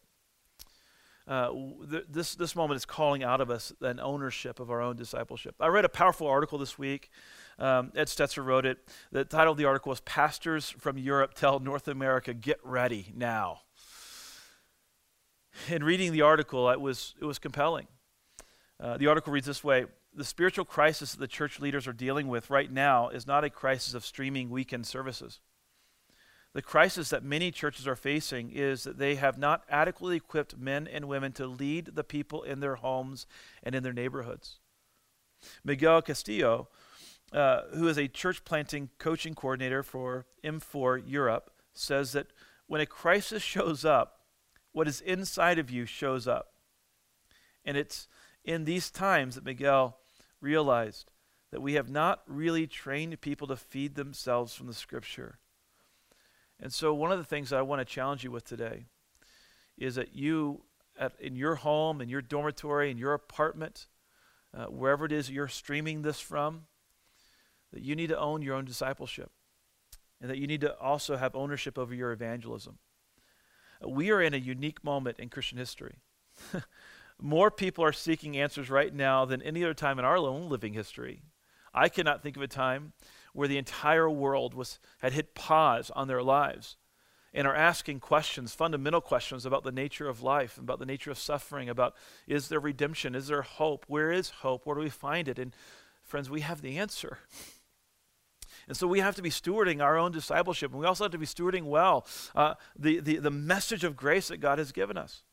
Uh, 1.27 1.49
th- 1.89 2.05
this, 2.09 2.35
this 2.35 2.55
moment 2.55 2.77
is 2.77 2.85
calling 2.85 3.23
out 3.23 3.41
of 3.41 3.49
us 3.49 3.73
an 3.81 3.99
ownership 3.99 4.59
of 4.59 4.69
our 4.69 4.81
own 4.81 4.95
discipleship. 4.95 5.55
I 5.59 5.67
read 5.67 5.85
a 5.85 5.89
powerful 5.89 6.27
article 6.27 6.57
this 6.57 6.77
week. 6.77 7.09
Um, 7.57 7.91
Ed 7.95 8.07
Stetzer 8.07 8.45
wrote 8.45 8.65
it. 8.65 8.87
The 9.11 9.25
title 9.25 9.51
of 9.51 9.57
the 9.57 9.65
article 9.65 9.89
was 9.89 10.01
Pastors 10.01 10.69
from 10.69 10.97
Europe 10.97 11.33
Tell 11.33 11.59
North 11.59 11.87
America, 11.87 12.33
Get 12.33 12.59
Ready 12.63 13.11
Now 13.15 13.61
in 15.69 15.83
reading 15.83 16.11
the 16.11 16.21
article, 16.21 16.69
it 16.69 16.81
was, 16.81 17.15
it 17.19 17.25
was 17.25 17.39
compelling. 17.39 17.87
Uh, 18.79 18.97
the 18.97 19.07
article 19.07 19.31
reads 19.31 19.47
this 19.47 19.63
way 19.63 19.85
The 20.13 20.23
spiritual 20.23 20.65
crisis 20.65 21.11
that 21.11 21.19
the 21.19 21.27
church 21.27 21.59
leaders 21.59 21.87
are 21.87 21.93
dealing 21.93 22.27
with 22.27 22.49
right 22.49 22.71
now 22.71 23.09
is 23.09 23.25
not 23.25 23.43
a 23.43 23.49
crisis 23.49 23.93
of 23.93 24.05
streaming 24.05 24.49
weekend 24.49 24.85
services. 24.85 25.39
The 26.53 26.61
crisis 26.61 27.09
that 27.09 27.23
many 27.23 27.51
churches 27.51 27.85
are 27.85 27.97
facing 27.97 28.49
is 28.49 28.83
that 28.83 28.97
they 28.97 29.15
have 29.15 29.37
not 29.37 29.65
adequately 29.69 30.15
equipped 30.15 30.57
men 30.57 30.87
and 30.87 31.05
women 31.05 31.33
to 31.33 31.45
lead 31.45 31.91
the 31.95 32.03
people 32.03 32.43
in 32.43 32.61
their 32.61 32.75
homes 32.75 33.27
and 33.61 33.75
in 33.75 33.83
their 33.83 33.91
neighborhoods. 33.91 34.59
Miguel 35.65 36.01
Castillo, 36.01 36.69
uh, 37.33 37.63
who 37.73 37.89
is 37.89 37.97
a 37.97 38.07
church 38.07 38.45
planting 38.45 38.89
coaching 38.99 39.35
coordinator 39.35 39.83
for 39.83 40.27
M4 40.45 41.03
Europe, 41.05 41.51
says 41.73 42.13
that 42.13 42.27
when 42.67 42.79
a 42.79 42.85
crisis 42.85 43.43
shows 43.43 43.83
up, 43.83 44.14
what 44.75 44.89
is 44.89 44.99
inside 44.99 45.57
of 45.57 45.71
you 45.71 45.85
shows 45.85 46.27
up. 46.27 46.51
And 47.63 47.77
it's 47.77 48.09
in 48.43 48.65
these 48.65 48.91
times 48.91 49.35
that 49.35 49.45
Miguel 49.45 49.99
realized 50.41 51.11
that 51.49 51.61
we 51.61 51.75
have 51.75 51.89
not 51.89 52.23
really 52.27 52.67
trained 52.67 53.21
people 53.21 53.47
to 53.47 53.55
feed 53.55 53.95
themselves 53.95 54.53
from 54.53 54.67
the 54.67 54.73
scripture. 54.73 55.39
And 56.59 56.73
so, 56.73 56.93
one 56.93 57.09
of 57.09 57.17
the 57.17 57.23
things 57.23 57.53
I 57.53 57.61
want 57.61 57.79
to 57.79 57.85
challenge 57.85 58.25
you 58.25 58.31
with 58.31 58.43
today 58.43 58.83
is 59.77 59.95
that 59.95 60.13
you, 60.13 60.63
at, 60.99 61.13
in 61.21 61.37
your 61.37 61.55
home, 61.55 62.01
in 62.01 62.09
your 62.09 62.21
dormitory, 62.21 62.91
in 62.91 62.97
your 62.97 63.13
apartment, 63.13 63.87
uh, 64.53 64.65
wherever 64.65 65.05
it 65.05 65.13
is 65.13 65.31
you're 65.31 65.47
streaming 65.47 66.01
this 66.01 66.19
from, 66.19 66.65
that 67.71 67.81
you 67.81 67.95
need 67.95 68.09
to 68.09 68.19
own 68.19 68.41
your 68.41 68.55
own 68.55 68.65
discipleship. 68.65 69.31
And 70.19 70.29
that 70.29 70.37
you 70.37 70.47
need 70.47 70.61
to 70.61 70.77
also 70.79 71.15
have 71.15 71.33
ownership 71.33 71.77
over 71.77 71.95
your 71.95 72.11
evangelism. 72.11 72.77
We 73.85 74.11
are 74.11 74.21
in 74.21 74.33
a 74.33 74.37
unique 74.37 74.83
moment 74.83 75.19
in 75.19 75.29
Christian 75.29 75.57
history. 75.57 75.95
More 77.21 77.49
people 77.49 77.83
are 77.83 77.93
seeking 77.93 78.37
answers 78.37 78.69
right 78.69 78.93
now 78.93 79.25
than 79.25 79.41
any 79.41 79.63
other 79.63 79.73
time 79.73 79.99
in 79.99 80.05
our 80.05 80.17
own 80.17 80.49
living 80.49 80.73
history. 80.73 81.21
I 81.73 81.89
cannot 81.89 82.21
think 82.21 82.35
of 82.35 82.41
a 82.41 82.47
time 82.47 82.93
where 83.33 83.47
the 83.47 83.57
entire 83.57 84.09
world 84.09 84.53
was, 84.53 84.79
had 84.99 85.13
hit 85.13 85.35
pause 85.35 85.91
on 85.91 86.07
their 86.07 86.23
lives 86.23 86.77
and 87.33 87.45
are 87.45 87.55
asking 87.55 87.99
questions, 87.99 88.55
fundamental 88.55 89.01
questions 89.01 89.45
about 89.45 89.65
the 89.65 89.71
nature 89.71 90.07
of 90.07 90.23
life, 90.23 90.57
about 90.57 90.79
the 90.79 90.85
nature 90.85 91.11
of 91.11 91.19
suffering, 91.19 91.67
about 91.67 91.93
is 92.27 92.47
there 92.47 92.61
redemption, 92.61 93.13
is 93.13 93.27
there 93.27 93.41
hope, 93.41 93.83
where 93.87 94.09
is 94.09 94.29
hope, 94.29 94.65
where 94.65 94.75
do 94.75 94.81
we 94.81 94.89
find 94.89 95.27
it? 95.27 95.37
And 95.37 95.53
friends, 96.01 96.29
we 96.29 96.41
have 96.41 96.61
the 96.61 96.77
answer. 96.77 97.19
And 98.67 98.75
so 98.75 98.87
we 98.87 98.99
have 98.99 99.15
to 99.15 99.21
be 99.21 99.29
stewarding 99.29 99.81
our 99.81 99.97
own 99.97 100.11
discipleship. 100.11 100.71
And 100.71 100.79
we 100.79 100.85
also 100.85 101.03
have 101.03 101.11
to 101.11 101.17
be 101.17 101.25
stewarding 101.25 101.63
well 101.63 102.05
uh, 102.35 102.55
the, 102.77 102.99
the, 102.99 103.17
the 103.17 103.31
message 103.31 103.83
of 103.83 103.95
grace 103.95 104.29
that 104.29 104.37
God 104.37 104.57
has 104.57 104.71
given 104.71 104.97
us. 104.97 105.23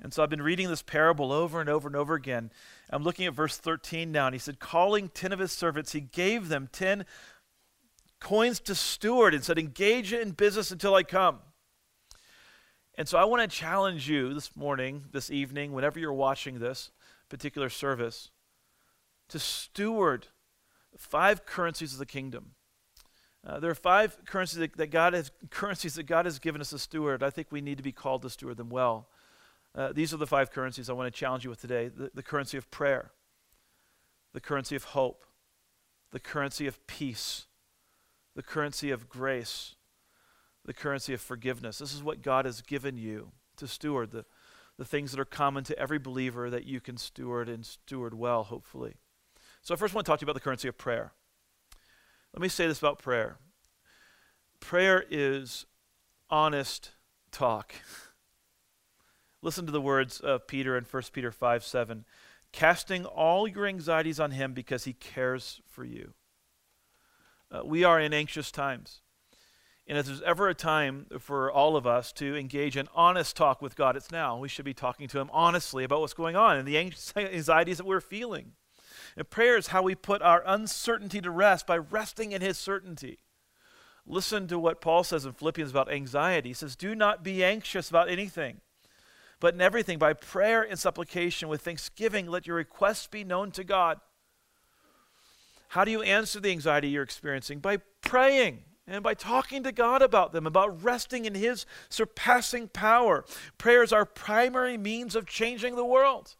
And 0.00 0.12
so 0.12 0.22
I've 0.22 0.30
been 0.30 0.42
reading 0.42 0.68
this 0.68 0.82
parable 0.82 1.32
over 1.32 1.60
and 1.60 1.70
over 1.70 1.86
and 1.86 1.96
over 1.96 2.14
again. 2.14 2.50
I'm 2.90 3.04
looking 3.04 3.26
at 3.26 3.34
verse 3.34 3.56
13 3.56 4.10
now, 4.10 4.26
and 4.26 4.34
he 4.34 4.38
said, 4.38 4.58
Calling 4.58 5.08
10 5.08 5.32
of 5.32 5.38
his 5.38 5.52
servants, 5.52 5.92
he 5.92 6.00
gave 6.00 6.48
them 6.48 6.68
10 6.72 7.04
coins 8.18 8.58
to 8.60 8.74
steward 8.74 9.32
and 9.32 9.44
said, 9.44 9.58
Engage 9.58 10.12
in 10.12 10.32
business 10.32 10.72
until 10.72 10.94
I 10.94 11.04
come. 11.04 11.38
And 12.96 13.08
so 13.08 13.16
I 13.16 13.24
want 13.24 13.48
to 13.48 13.56
challenge 13.56 14.08
you 14.08 14.34
this 14.34 14.54
morning, 14.56 15.04
this 15.12 15.30
evening, 15.30 15.72
whenever 15.72 15.98
you're 15.98 16.12
watching 16.12 16.58
this 16.58 16.90
particular 17.28 17.70
service, 17.70 18.30
to 19.28 19.38
steward 19.38 20.26
five 20.96 21.46
currencies 21.46 21.92
of 21.92 21.98
the 21.98 22.06
kingdom. 22.06 22.52
Uh, 23.44 23.58
there 23.58 23.70
are 23.70 23.74
five 23.74 24.16
currencies 24.24 24.58
that, 24.58 24.76
that, 24.76 24.90
God 24.90 25.14
has 25.14 25.30
currencies 25.50 25.94
that 25.94 26.04
God 26.04 26.26
has 26.26 26.38
given 26.38 26.60
us 26.60 26.70
to 26.70 26.78
steward. 26.78 27.22
I 27.22 27.30
think 27.30 27.48
we 27.50 27.60
need 27.60 27.76
to 27.78 27.82
be 27.82 27.92
called 27.92 28.22
to 28.22 28.30
steward 28.30 28.56
them 28.56 28.70
well. 28.70 29.08
Uh, 29.74 29.92
these 29.92 30.12
are 30.14 30.18
the 30.18 30.26
five 30.26 30.52
currencies 30.52 30.88
I 30.88 30.92
want 30.92 31.12
to 31.12 31.18
challenge 31.18 31.44
you 31.44 31.50
with 31.50 31.60
today: 31.60 31.88
the, 31.88 32.10
the 32.14 32.22
currency 32.22 32.56
of 32.56 32.70
prayer, 32.70 33.10
the 34.32 34.40
currency 34.40 34.76
of 34.76 34.84
hope, 34.84 35.24
the 36.12 36.20
currency 36.20 36.66
of 36.66 36.86
peace, 36.86 37.46
the 38.36 38.42
currency 38.42 38.90
of 38.90 39.08
grace, 39.08 39.74
the 40.64 40.74
currency 40.74 41.14
of 41.14 41.20
forgiveness. 41.20 41.78
This 41.78 41.94
is 41.94 42.02
what 42.02 42.22
God 42.22 42.44
has 42.44 42.60
given 42.60 42.96
you 42.96 43.32
to 43.56 43.66
steward 43.66 44.12
the, 44.12 44.24
the 44.78 44.84
things 44.84 45.10
that 45.10 45.20
are 45.20 45.24
common 45.24 45.64
to 45.64 45.78
every 45.78 45.98
believer 45.98 46.50
that 46.50 46.64
you 46.64 46.80
can 46.80 46.96
steward 46.96 47.48
and 47.48 47.64
steward 47.64 48.14
well, 48.14 48.44
hopefully. 48.44 48.96
So, 49.62 49.74
I 49.74 49.78
first 49.78 49.94
want 49.94 50.04
to 50.04 50.10
talk 50.10 50.18
to 50.18 50.24
you 50.24 50.26
about 50.26 50.34
the 50.34 50.40
currency 50.40 50.68
of 50.68 50.76
prayer. 50.76 51.12
Let 52.34 52.42
me 52.42 52.48
say 52.48 52.66
this 52.66 52.78
about 52.78 52.98
prayer 52.98 53.38
prayer 54.60 55.04
is 55.10 55.66
honest 56.30 56.92
talk. 57.30 57.74
Listen 59.42 59.66
to 59.66 59.72
the 59.72 59.80
words 59.80 60.20
of 60.20 60.46
Peter 60.46 60.78
in 60.78 60.84
1 60.84 61.02
Peter 61.12 61.32
5 61.32 61.64
7. 61.64 62.04
Casting 62.52 63.04
all 63.04 63.48
your 63.48 63.66
anxieties 63.66 64.20
on 64.20 64.30
him 64.30 64.52
because 64.52 64.84
he 64.84 64.92
cares 64.92 65.60
for 65.66 65.84
you. 65.84 66.12
Uh, 67.50 67.62
we 67.64 67.82
are 67.84 68.00
in 68.00 68.12
anxious 68.12 68.50
times. 68.50 69.00
And 69.86 69.98
if 69.98 70.06
there's 70.06 70.22
ever 70.22 70.48
a 70.48 70.54
time 70.54 71.06
for 71.18 71.50
all 71.50 71.76
of 71.76 71.86
us 71.86 72.12
to 72.12 72.36
engage 72.36 72.76
in 72.76 72.88
honest 72.94 73.36
talk 73.36 73.60
with 73.60 73.74
God, 73.74 73.96
it's 73.96 74.12
now. 74.12 74.38
We 74.38 74.48
should 74.48 74.64
be 74.64 74.74
talking 74.74 75.08
to 75.08 75.18
Him 75.18 75.28
honestly 75.32 75.82
about 75.82 76.00
what's 76.00 76.14
going 76.14 76.36
on 76.36 76.56
and 76.56 76.68
the 76.68 76.78
anxieties 77.16 77.78
that 77.78 77.86
we're 77.86 78.00
feeling. 78.00 78.52
And 79.16 79.28
prayer 79.28 79.56
is 79.56 79.68
how 79.68 79.82
we 79.82 79.94
put 79.94 80.22
our 80.22 80.42
uncertainty 80.46 81.20
to 81.20 81.30
rest 81.30 81.66
by 81.66 81.78
resting 81.78 82.32
in 82.32 82.40
His 82.40 82.58
certainty. 82.58 83.18
Listen 84.06 84.48
to 84.48 84.58
what 84.58 84.80
Paul 84.80 85.04
says 85.04 85.24
in 85.24 85.32
Philippians 85.32 85.70
about 85.70 85.92
anxiety. 85.92 86.50
He 86.50 86.54
says, 86.54 86.74
Do 86.74 86.94
not 86.94 87.22
be 87.22 87.44
anxious 87.44 87.88
about 87.88 88.08
anything, 88.08 88.60
but 89.38 89.54
in 89.54 89.60
everything, 89.60 89.98
by 89.98 90.12
prayer 90.12 90.62
and 90.62 90.78
supplication 90.78 91.48
with 91.48 91.62
thanksgiving, 91.62 92.26
let 92.26 92.46
your 92.46 92.56
requests 92.56 93.06
be 93.06 93.24
known 93.24 93.50
to 93.52 93.64
God. 93.64 94.00
How 95.68 95.84
do 95.84 95.90
you 95.90 96.02
answer 96.02 96.40
the 96.40 96.50
anxiety 96.50 96.88
you're 96.88 97.02
experiencing? 97.02 97.60
By 97.60 97.78
praying 98.02 98.64
and 98.86 99.02
by 99.02 99.14
talking 99.14 99.62
to 99.62 99.72
God 99.72 100.02
about 100.02 100.32
them, 100.32 100.46
about 100.46 100.82
resting 100.82 101.24
in 101.24 101.34
His 101.34 101.64
surpassing 101.88 102.68
power. 102.68 103.24
Prayer 103.56 103.82
is 103.82 103.92
our 103.92 104.04
primary 104.04 104.76
means 104.76 105.14
of 105.14 105.26
changing 105.26 105.76
the 105.76 105.84
world. 105.84 106.36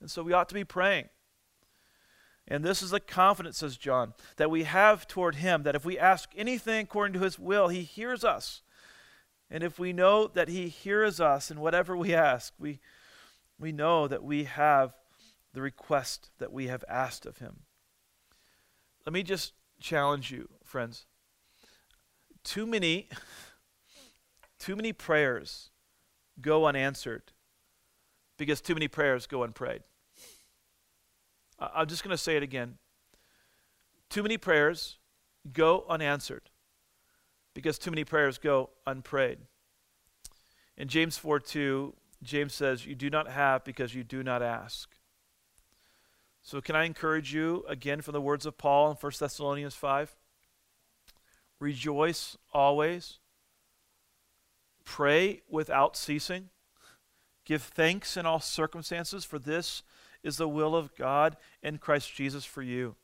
And 0.00 0.10
so 0.10 0.22
we 0.22 0.32
ought 0.32 0.48
to 0.48 0.54
be 0.54 0.64
praying. 0.64 1.08
And 2.50 2.64
this 2.64 2.82
is 2.82 2.90
the 2.90 2.98
confidence, 2.98 3.58
says 3.58 3.76
John, 3.76 4.12
that 4.36 4.50
we 4.50 4.64
have 4.64 5.06
toward 5.06 5.36
Him, 5.36 5.62
that 5.62 5.76
if 5.76 5.84
we 5.84 5.96
ask 5.96 6.28
anything 6.36 6.82
according 6.82 7.14
to 7.14 7.24
His 7.24 7.38
will, 7.38 7.68
He 7.68 7.82
hears 7.82 8.24
us. 8.24 8.62
And 9.48 9.62
if 9.62 9.78
we 9.78 9.92
know 9.92 10.26
that 10.26 10.48
He 10.48 10.68
hears 10.68 11.20
us 11.20 11.52
in 11.52 11.60
whatever 11.60 11.96
we 11.96 12.12
ask, 12.12 12.52
we, 12.58 12.80
we 13.58 13.70
know 13.70 14.08
that 14.08 14.24
we 14.24 14.44
have 14.44 14.94
the 15.54 15.62
request 15.62 16.30
that 16.38 16.52
we 16.52 16.66
have 16.66 16.84
asked 16.88 17.24
of 17.24 17.38
Him. 17.38 17.60
Let 19.06 19.12
me 19.12 19.22
just 19.22 19.52
challenge 19.80 20.32
you, 20.32 20.48
friends. 20.64 21.06
Too 22.42 22.66
many, 22.66 23.08
too 24.58 24.74
many 24.74 24.92
prayers 24.92 25.70
go 26.40 26.66
unanswered 26.66 27.32
because 28.36 28.60
too 28.60 28.74
many 28.74 28.88
prayers 28.88 29.28
go 29.28 29.44
unprayed. 29.44 29.82
I'm 31.60 31.86
just 31.86 32.02
going 32.02 32.12
to 32.12 32.22
say 32.22 32.36
it 32.36 32.42
again. 32.42 32.78
Too 34.08 34.22
many 34.22 34.38
prayers 34.38 34.98
go 35.52 35.84
unanswered 35.88 36.50
because 37.54 37.78
too 37.78 37.90
many 37.90 38.04
prayers 38.04 38.38
go 38.38 38.70
unprayed. 38.86 39.38
In 40.76 40.88
James 40.88 41.18
4 41.18 41.40
2, 41.40 41.94
James 42.22 42.54
says, 42.54 42.86
You 42.86 42.94
do 42.94 43.10
not 43.10 43.28
have 43.28 43.64
because 43.64 43.94
you 43.94 44.02
do 44.02 44.22
not 44.22 44.42
ask. 44.42 44.90
So, 46.42 46.60
can 46.60 46.74
I 46.74 46.84
encourage 46.84 47.34
you 47.34 47.64
again 47.68 48.00
from 48.00 48.12
the 48.12 48.20
words 48.20 48.46
of 48.46 48.56
Paul 48.56 48.90
in 48.90 48.96
1 48.96 49.12
Thessalonians 49.18 49.74
5? 49.74 50.16
Rejoice 51.60 52.38
always. 52.54 53.18
Pray 54.84 55.42
without 55.48 55.96
ceasing. 55.96 56.48
Give 57.44 57.62
thanks 57.62 58.16
in 58.16 58.26
all 58.26 58.40
circumstances, 58.40 59.24
for 59.24 59.38
this 59.38 59.82
is 60.22 60.36
the 60.36 60.48
will 60.48 60.74
of 60.74 60.94
God 60.96 61.36
in 61.62 61.78
Christ 61.78 62.14
Jesus 62.14 62.44
for 62.44 62.62
you. 62.62 62.96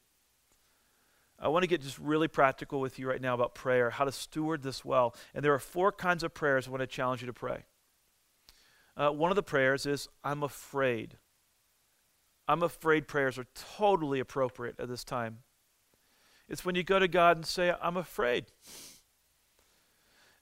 I 1.39 1.49
want 1.49 1.65
to 1.65 1.69
get 1.69 1.83
just 1.83 1.99
really 1.99 2.29
practical 2.29 2.81
with 2.81 2.99
you 2.99 3.09
right 3.09 3.21
now 3.21 3.35
about 3.35 3.55
prayer, 3.55 3.91
how 3.91 4.05
to 4.05 4.13
steward 4.13 4.63
this 4.63 4.85
well. 4.85 5.15
And 5.35 5.45
there 5.45 5.53
are 5.53 5.59
four 5.59 5.93
kinds 5.93 6.23
of 6.23 6.33
prayers 6.33 6.67
I 6.67 6.71
want 6.71 6.81
to 6.81 6.87
challenge 6.87 7.21
you 7.21 7.27
to 7.27 7.33
pray. 7.33 7.65
Uh, 8.97 9.11
one 9.11 9.31
of 9.31 9.37
the 9.37 9.43
prayers 9.43 9.85
is, 9.85 10.09
I'm 10.25 10.43
afraid. 10.43 11.19
I'm 12.49 12.63
afraid 12.63 13.07
prayers 13.07 13.39
are 13.39 13.47
totally 13.55 14.19
appropriate 14.19 14.81
at 14.81 14.89
this 14.89 15.05
time. 15.05 15.39
It's 16.49 16.65
when 16.65 16.75
you 16.75 16.83
go 16.83 16.99
to 16.99 17.09
God 17.09 17.37
and 17.37 17.45
say, 17.45 17.75
I'm 17.83 17.97
afraid. 17.97 18.47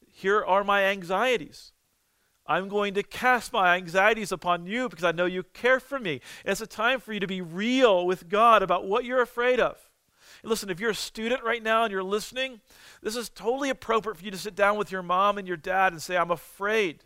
Here 0.06 0.44
are 0.44 0.62
my 0.62 0.84
anxieties. 0.84 1.72
I'm 2.46 2.68
going 2.68 2.94
to 2.94 3.02
cast 3.02 3.52
my 3.52 3.76
anxieties 3.76 4.30
upon 4.30 4.66
you 4.66 4.88
because 4.88 5.04
I 5.04 5.12
know 5.12 5.24
you 5.24 5.42
care 5.42 5.80
for 5.80 5.98
me. 5.98 6.20
It's 6.44 6.60
a 6.60 6.66
time 6.66 7.00
for 7.00 7.12
you 7.12 7.20
to 7.20 7.26
be 7.26 7.40
real 7.40 8.06
with 8.06 8.28
God 8.28 8.62
about 8.62 8.86
what 8.86 9.04
you're 9.04 9.22
afraid 9.22 9.60
of. 9.60 9.78
Listen, 10.42 10.68
if 10.68 10.78
you're 10.78 10.90
a 10.90 10.94
student 10.94 11.42
right 11.42 11.62
now 11.62 11.84
and 11.84 11.92
you're 11.92 12.02
listening, 12.02 12.60
this 13.02 13.16
is 13.16 13.30
totally 13.30 13.70
appropriate 13.70 14.18
for 14.18 14.24
you 14.24 14.30
to 14.30 14.38
sit 14.38 14.54
down 14.54 14.76
with 14.76 14.92
your 14.92 15.02
mom 15.02 15.38
and 15.38 15.48
your 15.48 15.56
dad 15.56 15.92
and 15.92 16.02
say, 16.02 16.18
I'm 16.18 16.30
afraid. 16.30 17.02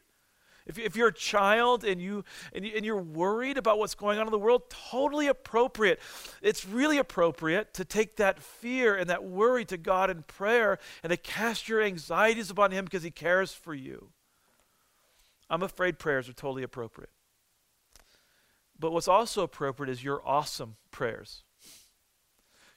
If, 0.66 0.78
if 0.78 0.96
you're 0.96 1.08
a 1.08 1.14
child 1.14 1.84
and, 1.84 2.00
you, 2.00 2.24
and, 2.52 2.64
you, 2.64 2.72
and 2.76 2.84
you're 2.84 3.00
worried 3.00 3.56
about 3.56 3.78
what's 3.78 3.94
going 3.94 4.18
on 4.18 4.26
in 4.26 4.32
the 4.32 4.38
world, 4.38 4.68
totally 4.68 5.28
appropriate. 5.28 6.00
It's 6.42 6.66
really 6.66 6.98
appropriate 6.98 7.72
to 7.74 7.84
take 7.84 8.16
that 8.16 8.42
fear 8.42 8.96
and 8.96 9.08
that 9.08 9.24
worry 9.24 9.64
to 9.66 9.78
God 9.78 10.10
in 10.10 10.24
prayer 10.24 10.78
and 11.02 11.10
to 11.10 11.16
cast 11.16 11.68
your 11.68 11.80
anxieties 11.80 12.50
upon 12.50 12.72
Him 12.72 12.84
because 12.84 13.02
He 13.02 13.10
cares 13.10 13.52
for 13.52 13.72
you. 13.72 14.10
I'm 15.50 15.62
afraid 15.62 15.98
prayers 15.98 16.28
are 16.28 16.34
totally 16.34 16.62
appropriate. 16.62 17.10
But 18.78 18.92
what's 18.92 19.08
also 19.08 19.42
appropriate 19.42 19.90
is 19.90 20.04
your 20.04 20.26
awesome 20.26 20.76
prayers. 20.90 21.42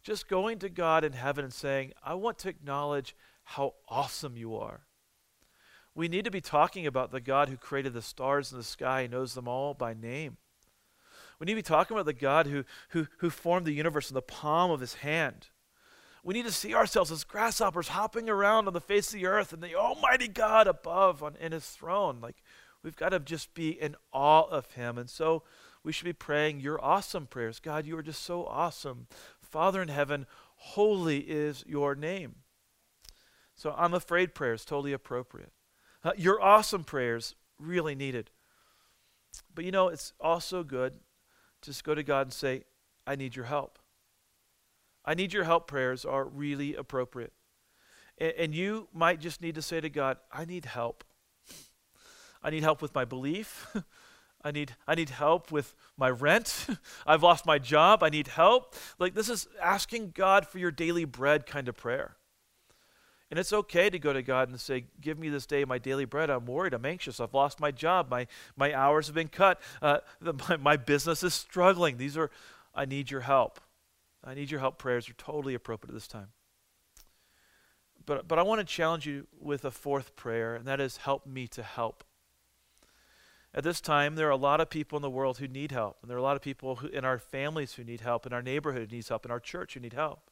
Just 0.02 0.28
going 0.28 0.58
to 0.60 0.70
God 0.70 1.04
in 1.04 1.14
heaven 1.14 1.44
and 1.44 1.54
saying, 1.54 1.94
I 2.04 2.16
want 2.16 2.40
to 2.40 2.50
acknowledge 2.50 3.16
how 3.44 3.76
awesome 3.88 4.36
you 4.36 4.56
are. 4.56 4.82
We 5.94 6.08
need 6.08 6.26
to 6.26 6.32
be 6.32 6.42
talking 6.42 6.88
about 6.88 7.12
the 7.12 7.20
God 7.20 7.50
who 7.50 7.58
created 7.58 7.94
the 7.94 8.02
stars 8.02 8.52
in 8.52 8.58
the 8.58 8.64
sky, 8.64 9.08
knows 9.08 9.36
them 9.36 9.48
all 9.48 9.74
by 9.74 9.94
name. 9.94 10.38
We 11.38 11.46
need 11.46 11.54
to 11.54 11.58
be 11.58 11.62
talking 11.64 11.96
about 11.96 12.06
the 12.06 12.14
God 12.14 12.48
who, 12.48 12.64
who, 12.90 13.08
who 13.18 13.30
formed 13.30 13.66
the 13.66 13.74
universe 13.74 14.10
in 14.10 14.14
the 14.14 14.22
palm 14.22 14.72
of 14.72 14.80
his 14.80 14.96
hand. 14.96 15.48
We 16.24 16.36
need 16.36 16.46
to 16.46 16.52
see 16.52 16.74
ourselves 16.76 17.12
as 17.12 17.24
grasshoppers 17.24 17.90
hopping 17.90 18.30
around 18.30 18.68
on 18.68 18.74
the 18.74 18.80
face 18.80 19.08
of 19.08 19.20
the 19.20 19.26
earth 19.26 19.52
and 19.52 19.62
the 19.62 19.76
Almighty 19.76 20.28
God 20.28 20.68
above 20.68 21.24
on, 21.24 21.36
in 21.42 21.52
his 21.52 21.68
throne. 21.68 22.20
Like, 22.22 22.44
we've 22.84 22.96
got 22.96 23.10
to 23.10 23.20
just 23.20 23.54
be 23.54 23.70
in 23.70 23.96
awe 24.12 24.44
of 24.50 24.72
him. 24.72 24.98
And 24.98 25.10
so 25.10 25.44
we 25.84 25.92
should 25.92 26.06
be 26.06 26.14
praying 26.14 26.60
your 26.60 26.84
awesome 26.84 27.28
prayers. 27.28 27.60
God, 27.60 27.86
you 27.86 27.98
are 27.98 28.04
just 28.04 28.24
so 28.24 28.46
awesome. 28.46 29.08
Father 29.42 29.82
in 29.82 29.88
heaven, 29.88 30.26
holy 30.56 31.20
is 31.20 31.64
your 31.68 31.96
name. 31.96 32.36
So 33.56 33.74
I'm 33.78 33.94
afraid 33.94 34.34
prayer 34.34 34.54
is 34.54 34.66
totally 34.66 34.94
appropriate. 34.94 35.52
Uh, 36.04 36.12
your 36.18 36.42
awesome 36.42 36.84
prayers 36.84 37.36
really 37.60 37.96
needed. 37.96 38.32
But 39.54 39.66
you 39.66 39.72
know, 39.72 39.88
it's 39.88 40.14
also 40.20 40.64
good 40.64 40.94
to 41.62 41.70
just 41.70 41.84
go 41.84 41.94
to 41.94 42.04
God 42.04 42.28
and 42.28 42.34
say, 42.34 42.64
I 43.06 43.16
need 43.16 43.36
your 43.36 43.46
help. 43.46 43.80
I 45.04 45.14
need 45.14 45.34
your 45.34 45.44
help 45.44 45.68
prayers 45.68 46.06
are 46.06 46.26
really 46.26 46.76
appropriate. 46.76 47.34
And, 48.18 48.34
and 48.38 48.56
you 48.56 48.88
might 48.94 49.20
just 49.20 49.42
need 49.42 49.56
to 49.56 49.62
say 49.62 49.82
to 49.82 49.90
God, 49.90 50.18
I 50.32 50.46
need 50.46 50.66
help. 50.66 51.04
I 52.44 52.50
need 52.50 52.64
help 52.64 52.82
with 52.82 52.94
my 52.96 53.06
belief. 53.06 53.68
I 54.44 54.52
need, 54.52 54.76
I 54.88 54.96
need 54.96 55.10
help 55.10 55.52
with 55.52 55.76
my 55.98 56.10
rent. 56.10 56.68
I've 57.08 57.24
lost 57.24 57.46
my 57.46 57.60
job. 57.60 58.02
I 58.02 58.10
need 58.10 58.28
help. 58.28 58.76
Like, 58.98 59.14
this 59.14 59.30
is 59.30 59.48
asking 59.62 60.14
God 60.16 60.48
for 60.48 60.58
your 60.58 60.72
daily 60.72 61.06
bread 61.06 61.46
kind 61.46 61.68
of 61.68 61.78
prayer. 61.78 62.16
And 63.30 63.40
it's 63.40 63.54
okay 63.54 63.90
to 63.90 63.98
go 63.98 64.12
to 64.12 64.22
God 64.22 64.50
and 64.50 64.60
say, 64.60 64.86
Give 65.00 65.18
me 65.18 65.30
this 65.30 65.46
day 65.46 65.64
my 65.64 65.78
daily 65.78 66.04
bread. 66.04 66.30
I'm 66.30 66.46
worried. 66.46 66.74
I'm 66.74 66.86
anxious. 66.86 67.20
I've 67.22 67.34
lost 67.34 67.62
my 67.62 67.72
job. 67.72 68.10
My, 68.10 68.28
my 68.58 68.74
hours 68.74 69.08
have 69.08 69.16
been 69.16 69.30
cut. 69.30 69.62
Uh, 69.82 70.00
the, 70.22 70.34
my, 70.50 70.58
my 70.58 70.78
business 70.78 71.24
is 71.24 71.34
struggling. 71.34 71.98
These 71.98 72.18
are, 72.18 72.30
I 72.76 72.86
need 72.86 73.10
your 73.10 73.22
help. 73.22 73.62
I 74.24 74.34
need 74.34 74.52
your 74.52 74.60
help 74.60 74.78
prayers 74.78 75.10
are 75.10 75.14
totally 75.14 75.54
appropriate 75.54 75.92
at 75.92 75.96
this 75.96 76.08
time. 76.08 76.28
But, 78.06 78.28
but 78.28 78.38
I 78.38 78.44
want 78.44 78.60
to 78.60 78.66
challenge 78.66 79.06
you 79.06 79.28
with 79.40 79.64
a 79.64 79.72
fourth 79.72 80.16
prayer, 80.16 80.56
and 80.56 80.66
that 80.66 80.80
is 80.80 80.98
help 80.98 81.26
me 81.26 81.48
to 81.48 81.64
help. 81.64 82.04
At 83.54 83.64
this 83.66 83.82
time, 83.82 84.16
there 84.16 84.28
are 84.28 84.32
a 84.32 84.38
lot 84.38 84.62
of 84.62 84.70
people 84.70 84.98
in 84.98 85.02
the 85.02 85.10
world 85.10 85.38
who 85.38 85.48
need 85.48 85.72
help, 85.72 85.98
and 86.02 86.10
there 86.10 86.16
are 86.16 86.20
a 86.20 86.24
lot 86.24 86.38
of 86.38 86.42
people 86.42 86.78
who, 86.78 86.88
in 86.88 87.04
our 87.04 87.20
families 87.20 87.74
who 87.74 87.84
need 87.84 88.02
help, 88.02 88.26
in 88.26 88.32
our 88.32 88.42
neighborhood 88.42 88.90
who 88.90 88.96
needs 88.96 89.10
help, 89.10 89.26
in 89.26 89.32
our 89.32 89.42
church 89.42 89.74
who 89.74 89.82
need 89.82 89.94
help. 89.94 90.30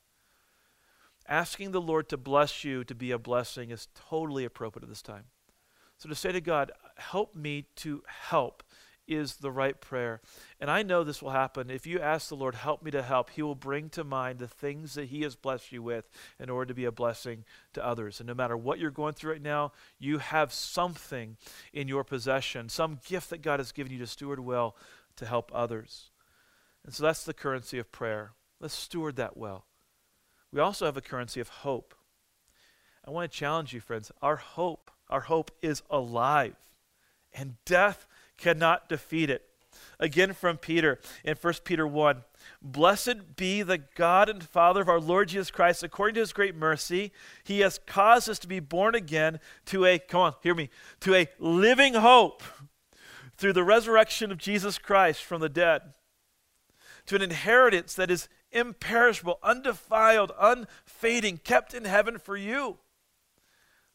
Asking 1.28 1.72
the 1.72 1.82
Lord 1.82 2.08
to 2.10 2.18
bless 2.18 2.64
you 2.64 2.84
to 2.86 2.96
be 2.96 3.12
a 3.12 3.20
blessing 3.20 3.72
is 3.72 3.90
totally 4.10 4.46
appropriate 4.46 4.84
at 4.84 4.90
this 4.90 5.02
time. 5.02 5.26
So 5.98 6.08
to 6.08 6.16
say 6.16 6.32
to 6.32 6.40
God, 6.40 6.72
help 6.98 7.36
me 7.36 7.66
to 7.78 8.04
help 8.08 8.64
is 9.10 9.38
the 9.38 9.52
right 9.52 9.80
prayer. 9.82 10.22
And 10.60 10.70
I 10.70 10.84
know 10.84 11.04
this 11.04 11.22
will 11.22 11.32
happen. 11.32 11.70
If 11.70 11.88
you 11.88 12.00
ask 12.00 12.30
the 12.30 12.36
Lord, 12.36 12.56
help 12.56 12.84
me 12.84 12.92
to 12.92 13.02
help, 13.02 13.32
He 13.32 13.42
will 13.42 13.56
bring 13.56 13.90
to 13.90 14.04
mind 14.04 14.40
the 14.40 14.48
things 14.48 14.94
that 14.94 15.10
He 15.10 15.24
has 15.24 15.36
blessed 15.36 15.72
you 15.72 15.82
with 15.82 16.10
in 16.40 16.50
order 16.50 16.70
to 16.70 16.74
be 16.74 16.86
a 16.86 16.92
blessing 16.92 17.44
to 17.74 17.86
others. 17.86 18.20
And 18.20 18.28
no 18.28 18.34
matter 18.34 18.56
what 18.56 18.80
you're 18.80 18.92
going 18.92 19.14
through 19.14 19.34
right 19.34 19.42
now, 19.42 19.72
you 19.98 20.20
have 20.20 20.54
something 20.54 21.38
in 21.74 21.88
your 21.88 22.04
possession, 22.04 22.70
some 22.70 23.00
gift 23.06 23.30
that 23.32 23.42
God 23.42 23.60
has 23.60 23.72
given 23.72 23.92
you 23.92 24.00
to 24.00 24.08
steward 24.08 24.40
well 24.40 24.76
to 25.16 25.26
help 25.26 25.52
others. 25.54 26.12
And 26.86 26.94
so 26.94 27.04
that's 27.04 27.24
the 27.24 27.34
currency 27.34 27.78
of 27.78 27.92
prayer. 27.92 28.32
Let's 28.60 28.74
steward 28.74 29.16
that 29.18 29.38
well. 29.38 29.66
We 30.52 30.60
also 30.60 30.86
have 30.86 30.98
a 30.98 31.02
currency 31.02 31.40
of 31.40 31.50
hope. 31.50 31.94
I 33.06 33.12
want 33.12 33.32
to 33.32 33.38
challenge 33.38 33.74
you, 33.74 33.80
friends. 33.80 34.12
Our 34.22 34.36
hope, 34.36 34.92
our 35.10 35.22
hope 35.22 35.52
is 35.62 35.82
alive, 35.90 36.56
and 37.34 37.56
death 37.66 38.06
cannot 38.40 38.90
defeat 38.90 39.30
it. 39.30 39.46
Again 40.00 40.34
from 40.34 40.58
Peter 40.58 41.00
in 41.24 41.36
1 41.36 41.54
Peter 41.66 41.86
1 41.86 42.24
Blessed 42.62 43.36
be 43.36 43.62
the 43.62 43.78
God 43.78 44.30
and 44.30 44.44
Father 44.44 44.82
of 44.82 44.90
our 44.90 45.00
Lord 45.00 45.30
Jesus 45.30 45.52
Christ. 45.52 45.84
According 45.84 46.16
to 46.16 46.22
his 46.22 46.34
great 46.34 46.56
mercy, 46.56 47.12
he 47.44 47.60
has 47.62 47.80
caused 47.86 48.30
us 48.30 48.40
to 48.40 48.48
be 48.48 48.60
born 48.60 48.96
again 48.96 49.40
to 49.66 49.86
a, 49.86 50.00
come 50.00 50.22
on, 50.22 50.34
hear 50.42 50.56
me, 50.56 50.70
to 51.02 51.16
a 51.16 51.28
living 51.38 51.94
hope 51.94 52.44
through 53.38 53.54
the 53.54 53.64
resurrection 53.64 54.32
of 54.32 54.38
Jesus 54.38 54.78
Christ 54.78 55.24
from 55.24 55.42
the 55.42 55.50
dead, 55.50 55.82
to 57.06 57.16
an 57.16 57.22
inheritance 57.22 57.94
that 57.96 58.12
is 58.12 58.28
imperishable, 58.52 59.40
undefiled, 59.42 60.32
unfading, 60.40 61.38
kept 61.38 61.74
in 61.74 61.86
heaven 61.86 62.18
for 62.18 62.36
you. 62.36 62.78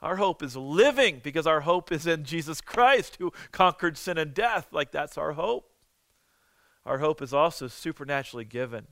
Our 0.04 0.16
hope 0.16 0.42
is 0.42 0.54
living 0.54 1.22
because 1.24 1.46
our 1.46 1.62
hope 1.62 1.90
is 1.90 2.06
in 2.06 2.24
Jesus 2.24 2.60
Christ 2.60 3.16
who 3.18 3.32
conquered 3.52 3.96
sin 3.96 4.18
and 4.18 4.34
death. 4.34 4.68
Like 4.70 4.92
that's 4.92 5.16
our 5.16 5.32
hope. 5.32 5.70
Our 6.84 6.98
hope 6.98 7.22
is 7.22 7.32
also 7.32 7.68
supernaturally 7.68 8.44
given. 8.44 8.88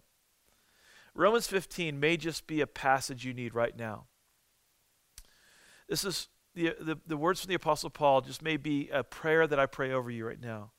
Romans 1.14 1.47
15 1.47 2.00
may 2.00 2.16
just 2.16 2.47
be 2.47 2.62
a 2.62 2.66
passage 2.66 3.26
you 3.26 3.35
need 3.35 3.54
right 3.54 3.76
now. 3.76 4.07
This 5.87 6.02
is 6.02 6.28
the, 6.54 6.75
the, 6.81 6.97
the 7.07 7.19
words 7.19 7.42
from 7.42 7.50
the 7.50 7.57
Apostle 7.57 7.90
Paul, 7.90 8.23
just 8.23 8.40
may 8.40 8.57
be 8.57 8.88
a 8.90 9.04
prayer 9.04 9.47
that 9.47 9.59
I 9.59 9.66
pray 9.66 9.92
over 9.92 10.11
you 10.11 10.26
right 10.26 10.40
now. 10.40 10.73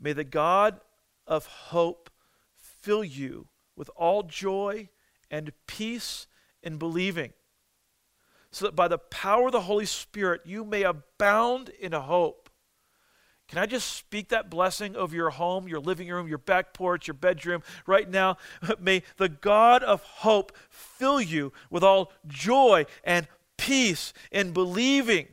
May 0.00 0.14
the 0.14 0.24
God 0.24 0.80
of 1.28 1.46
hope 1.46 2.10
fill 2.56 3.04
you 3.04 3.46
with 3.76 3.88
all 3.94 4.24
joy 4.24 4.88
and 5.30 5.52
peace 5.68 6.26
in 6.60 6.76
believing, 6.76 7.34
so 8.54 8.66
that 8.66 8.76
by 8.76 8.86
the 8.86 8.98
power 8.98 9.46
of 9.46 9.52
the 9.52 9.62
Holy 9.62 9.84
Spirit 9.84 10.42
you 10.44 10.64
may 10.64 10.84
abound 10.84 11.70
in 11.70 11.90
hope. 11.90 12.48
Can 13.48 13.58
I 13.58 13.66
just 13.66 13.92
speak 13.94 14.28
that 14.28 14.48
blessing 14.48 14.94
over 14.94 15.14
your 15.14 15.30
home, 15.30 15.66
your 15.66 15.80
living 15.80 16.08
room, 16.08 16.28
your 16.28 16.38
back 16.38 16.72
porch, 16.72 17.08
your 17.08 17.14
bedroom 17.14 17.64
right 17.84 18.08
now? 18.08 18.36
May 18.78 19.02
the 19.16 19.28
God 19.28 19.82
of 19.82 20.02
hope 20.02 20.56
fill 20.70 21.20
you 21.20 21.52
with 21.68 21.82
all 21.82 22.12
joy 22.28 22.86
and 23.02 23.26
peace 23.58 24.12
in 24.30 24.52
believing, 24.52 25.26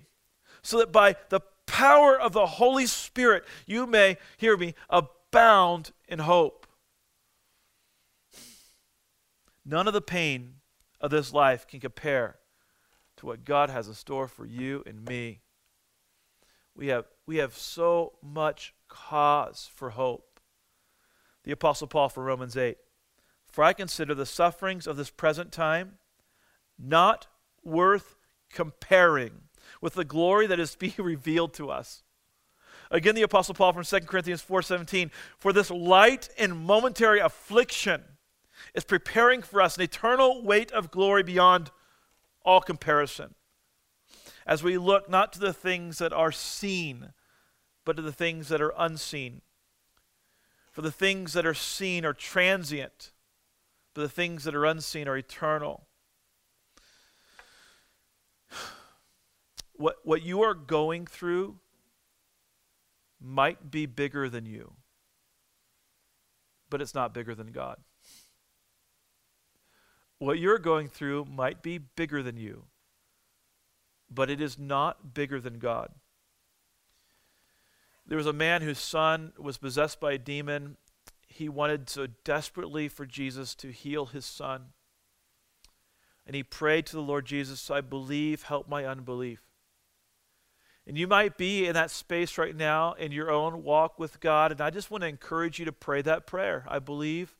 so 0.63 0.79
that 0.79 0.91
by 0.91 1.15
the 1.29 1.41
power 1.67 2.19
of 2.19 2.33
the 2.33 2.47
Holy 2.47 2.87
Spirit 2.87 3.45
you 3.67 3.85
may, 3.85 4.17
hear 4.37 4.57
me, 4.57 4.73
abound 4.89 5.91
in 6.07 6.19
hope. 6.19 6.65
None 9.63 9.87
of 9.87 9.93
the 9.93 10.01
pain 10.01 10.55
of 10.99 11.11
this 11.11 11.31
life 11.31 11.67
can 11.67 11.79
compare 11.79 12.40
to 13.21 13.27
what 13.27 13.45
God 13.45 13.69
has 13.69 13.87
in 13.87 13.93
store 13.93 14.27
for 14.27 14.45
you 14.45 14.83
and 14.85 15.05
me. 15.05 15.41
We 16.75 16.87
have, 16.87 17.05
we 17.27 17.37
have 17.37 17.55
so 17.55 18.13
much 18.21 18.73
cause 18.89 19.69
for 19.73 19.91
hope. 19.91 20.39
The 21.43 21.51
Apostle 21.51 21.87
Paul 21.87 22.09
for 22.09 22.23
Romans 22.23 22.57
8 22.57 22.77
For 23.47 23.63
I 23.63 23.73
consider 23.73 24.15
the 24.15 24.25
sufferings 24.25 24.87
of 24.87 24.97
this 24.97 25.11
present 25.11 25.51
time 25.51 25.99
not 26.79 27.27
worth 27.63 28.15
comparing 28.51 29.33
with 29.81 29.93
the 29.93 30.05
glory 30.05 30.47
that 30.47 30.59
is 30.59 30.71
to 30.71 30.77
be 30.79 30.95
revealed 31.01 31.53
to 31.53 31.69
us. 31.69 32.03
Again, 32.89 33.13
the 33.13 33.21
Apostle 33.21 33.53
Paul 33.53 33.71
from 33.71 33.83
2 33.83 33.99
Corinthians 34.07 34.43
4:17, 34.43 35.11
For 35.37 35.53
this 35.53 35.69
light 35.69 36.29
and 36.39 36.57
momentary 36.57 37.19
affliction 37.19 38.03
is 38.73 38.83
preparing 38.83 39.43
for 39.43 39.61
us 39.61 39.77
an 39.77 39.83
eternal 39.83 40.43
weight 40.43 40.71
of 40.71 40.89
glory 40.89 41.21
beyond 41.21 41.69
all 42.43 42.61
comparison. 42.61 43.35
As 44.45 44.63
we 44.63 44.77
look 44.77 45.09
not 45.09 45.33
to 45.33 45.39
the 45.39 45.53
things 45.53 45.99
that 45.99 46.13
are 46.13 46.31
seen, 46.31 47.13
but 47.85 47.95
to 47.95 48.01
the 48.01 48.11
things 48.11 48.47
that 48.49 48.61
are 48.61 48.73
unseen. 48.77 49.41
For 50.71 50.81
the 50.81 50.91
things 50.91 51.33
that 51.33 51.45
are 51.45 51.53
seen 51.53 52.05
are 52.05 52.13
transient, 52.13 53.11
but 53.93 54.01
the 54.01 54.09
things 54.09 54.45
that 54.45 54.55
are 54.55 54.65
unseen 54.65 55.07
are 55.07 55.17
eternal. 55.17 55.87
What, 59.73 59.97
what 60.03 60.21
you 60.21 60.43
are 60.43 60.53
going 60.53 61.07
through 61.07 61.57
might 63.19 63.71
be 63.71 63.85
bigger 63.85 64.29
than 64.29 64.45
you, 64.45 64.73
but 66.69 66.81
it's 66.81 66.93
not 66.93 67.13
bigger 67.13 67.33
than 67.33 67.51
God. 67.51 67.77
What 70.21 70.37
you're 70.37 70.59
going 70.59 70.87
through 70.87 71.25
might 71.25 71.63
be 71.63 71.79
bigger 71.79 72.21
than 72.21 72.37
you, 72.37 72.65
but 74.07 74.29
it 74.29 74.39
is 74.39 74.59
not 74.59 75.15
bigger 75.15 75.41
than 75.41 75.57
God. 75.57 75.95
There 78.05 78.19
was 78.19 78.27
a 78.27 78.31
man 78.31 78.61
whose 78.61 78.77
son 78.77 79.33
was 79.39 79.57
possessed 79.57 79.99
by 79.99 80.11
a 80.11 80.19
demon. 80.19 80.77
He 81.25 81.49
wanted 81.49 81.89
so 81.89 82.05
desperately 82.23 82.87
for 82.87 83.07
Jesus 83.07 83.55
to 83.55 83.71
heal 83.71 84.05
his 84.05 84.23
son. 84.23 84.73
And 86.27 86.35
he 86.35 86.43
prayed 86.43 86.85
to 86.85 86.95
the 86.95 87.01
Lord 87.01 87.25
Jesus, 87.25 87.71
I 87.71 87.81
believe, 87.81 88.43
help 88.43 88.69
my 88.69 88.85
unbelief. 88.85 89.41
And 90.85 90.99
you 90.99 91.07
might 91.07 91.35
be 91.35 91.65
in 91.65 91.73
that 91.73 91.89
space 91.89 92.37
right 92.37 92.55
now 92.55 92.93
in 92.93 93.11
your 93.11 93.31
own 93.31 93.63
walk 93.63 93.97
with 93.97 94.19
God. 94.19 94.51
And 94.51 94.61
I 94.61 94.69
just 94.69 94.91
want 94.91 95.01
to 95.01 95.07
encourage 95.07 95.57
you 95.57 95.65
to 95.65 95.71
pray 95.71 96.03
that 96.03 96.27
prayer. 96.27 96.63
I 96.67 96.77
believe, 96.77 97.35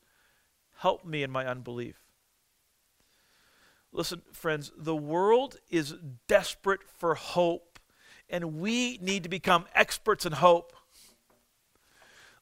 help 0.78 1.06
me 1.06 1.22
in 1.22 1.30
my 1.30 1.46
unbelief. 1.46 2.01
Listen, 3.93 4.21
friends, 4.32 4.71
the 4.77 4.95
world 4.95 5.58
is 5.69 5.95
desperate 6.27 6.82
for 6.97 7.15
hope, 7.15 7.80
and 8.30 8.60
we 8.60 8.97
need 9.01 9.23
to 9.23 9.30
become 9.30 9.65
experts 9.75 10.25
in 10.25 10.32
hope. 10.32 10.73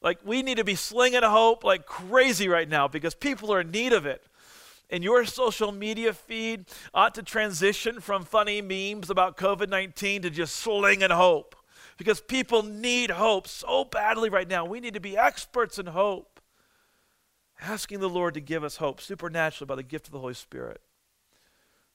Like, 0.02 0.18
we 0.24 0.42
need 0.42 0.58
to 0.58 0.64
be 0.64 0.76
slinging 0.76 1.22
hope 1.22 1.64
like 1.64 1.86
crazy 1.86 2.48
right 2.48 2.68
now 2.68 2.88
because 2.88 3.14
people 3.14 3.52
are 3.52 3.60
in 3.60 3.70
need 3.70 3.92
of 3.92 4.06
it. 4.06 4.24
And 4.88 5.04
your 5.04 5.24
social 5.24 5.72
media 5.72 6.12
feed 6.12 6.66
ought 6.94 7.14
to 7.14 7.22
transition 7.22 8.00
from 8.00 8.24
funny 8.24 8.60
memes 8.62 9.10
about 9.10 9.36
COVID 9.36 9.68
19 9.68 10.22
to 10.22 10.30
just 10.30 10.56
slinging 10.56 11.10
hope 11.10 11.54
because 11.96 12.20
people 12.20 12.62
need 12.62 13.10
hope 13.10 13.46
so 13.46 13.84
badly 13.84 14.30
right 14.30 14.48
now. 14.48 14.64
We 14.64 14.80
need 14.80 14.94
to 14.94 15.00
be 15.00 15.18
experts 15.18 15.78
in 15.78 15.86
hope, 15.86 16.40
asking 17.60 18.00
the 18.00 18.08
Lord 18.08 18.34
to 18.34 18.40
give 18.40 18.64
us 18.64 18.76
hope 18.76 19.00
supernaturally 19.00 19.68
by 19.68 19.76
the 19.76 19.82
gift 19.82 20.06
of 20.06 20.12
the 20.12 20.18
Holy 20.18 20.34
Spirit. 20.34 20.80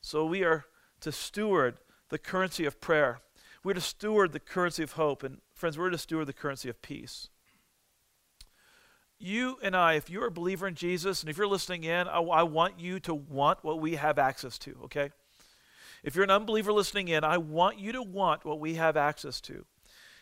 So 0.06 0.24
we 0.24 0.44
are 0.44 0.66
to 1.00 1.12
steward 1.12 1.80
the 2.10 2.20
currency 2.20 2.64
of 2.66 2.80
prayer. 2.80 3.22
We're 3.64 3.74
to 3.74 3.82
steward 3.82 4.34
the 4.34 4.40
currency 4.40 4.84
of 4.84 4.92
hope. 4.92 5.24
And 5.24 5.40
friends, 5.56 5.80
we're 5.80 5.90
to 5.90 5.98
steward 5.98 6.28
the 6.28 6.34
currency 6.34 6.70
of 6.70 6.80
peace. 6.84 7.30
You 9.18 9.58
and 9.64 9.76
I, 9.76 9.94
if 9.94 10.08
you're 10.08 10.28
a 10.28 10.32
believer 10.32 10.68
in 10.68 10.76
Jesus 10.76 11.24
and 11.24 11.30
if 11.32 11.40
you're 11.40 11.48
listening 11.48 11.86
in, 11.86 12.08
I, 12.08 12.20
I 12.20 12.44
want 12.44 12.80
you 12.80 13.00
to 13.00 13.16
want 13.16 13.64
what 13.64 13.80
we 13.80 13.96
have 13.96 14.20
access 14.20 14.60
to, 14.60 14.78
okay? 14.84 15.10
If 16.04 16.14
you're 16.14 16.24
an 16.24 16.30
unbeliever 16.30 16.72
listening 16.72 17.08
in, 17.08 17.24
I 17.24 17.40
want 17.40 17.80
you 17.80 17.92
to 17.92 18.04
want 18.04 18.46
what 18.46 18.60
we 18.60 18.76
have 18.76 18.96
access 18.96 19.42
to. 19.42 19.66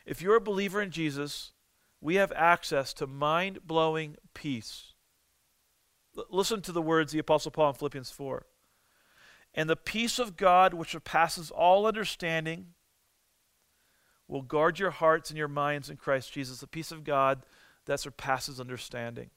If 0.06 0.22
you're 0.22 0.38
a 0.38 0.41
believer 0.41 0.82
in 0.82 0.91
Jesus, 0.91 1.52
we 2.00 2.15
have 2.15 2.32
access 2.32 2.93
to 2.93 3.06
mind 3.06 3.67
blowing 3.67 4.15
peace. 4.34 4.93
L- 6.17 6.24
listen 6.30 6.62
to 6.62 6.72
the 6.72 6.82
words 6.82 7.12
of 7.12 7.17
the 7.17 7.19
Apostle 7.19 7.52
Paul 7.52 7.72
in 7.72 7.76
Philippians 7.76 8.12
4. 8.12 8.46
And 9.56 9.70
the 9.70 9.76
peace 9.76 10.20
of 10.20 10.36
God, 10.36 10.74
which 10.74 10.92
surpasses 10.92 11.52
all 11.52 11.86
understanding, 11.86 12.68
will 14.28 14.42
guard 14.42 14.80
your 14.80 14.92
hearts 14.92 15.30
and 15.30 15.38
your 15.38 15.48
minds 15.48 15.89
in 15.89 15.98
Christ 15.98 16.34
Jesus. 16.34 16.60
The 16.60 16.68
peace 16.68 16.92
of 16.92 17.04
God 17.04 17.44
that 17.86 18.00
surpasses 18.00 18.60
understanding. 18.60 19.30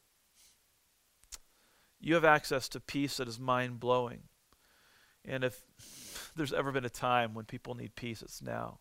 You 2.00 2.14
have 2.14 2.24
access 2.24 2.68
to 2.70 2.80
peace 2.80 3.16
that 3.16 3.28
is 3.28 3.38
mind 3.40 3.80
blowing. 3.80 4.22
And 5.24 5.42
if 5.44 5.62
there's 6.36 6.52
ever 6.52 6.70
been 6.70 6.84
a 6.84 6.90
time 6.90 7.34
when 7.34 7.44
people 7.44 7.74
need 7.74 7.94
peace, 7.96 8.22
it's 8.22 8.40
now. 8.40 8.78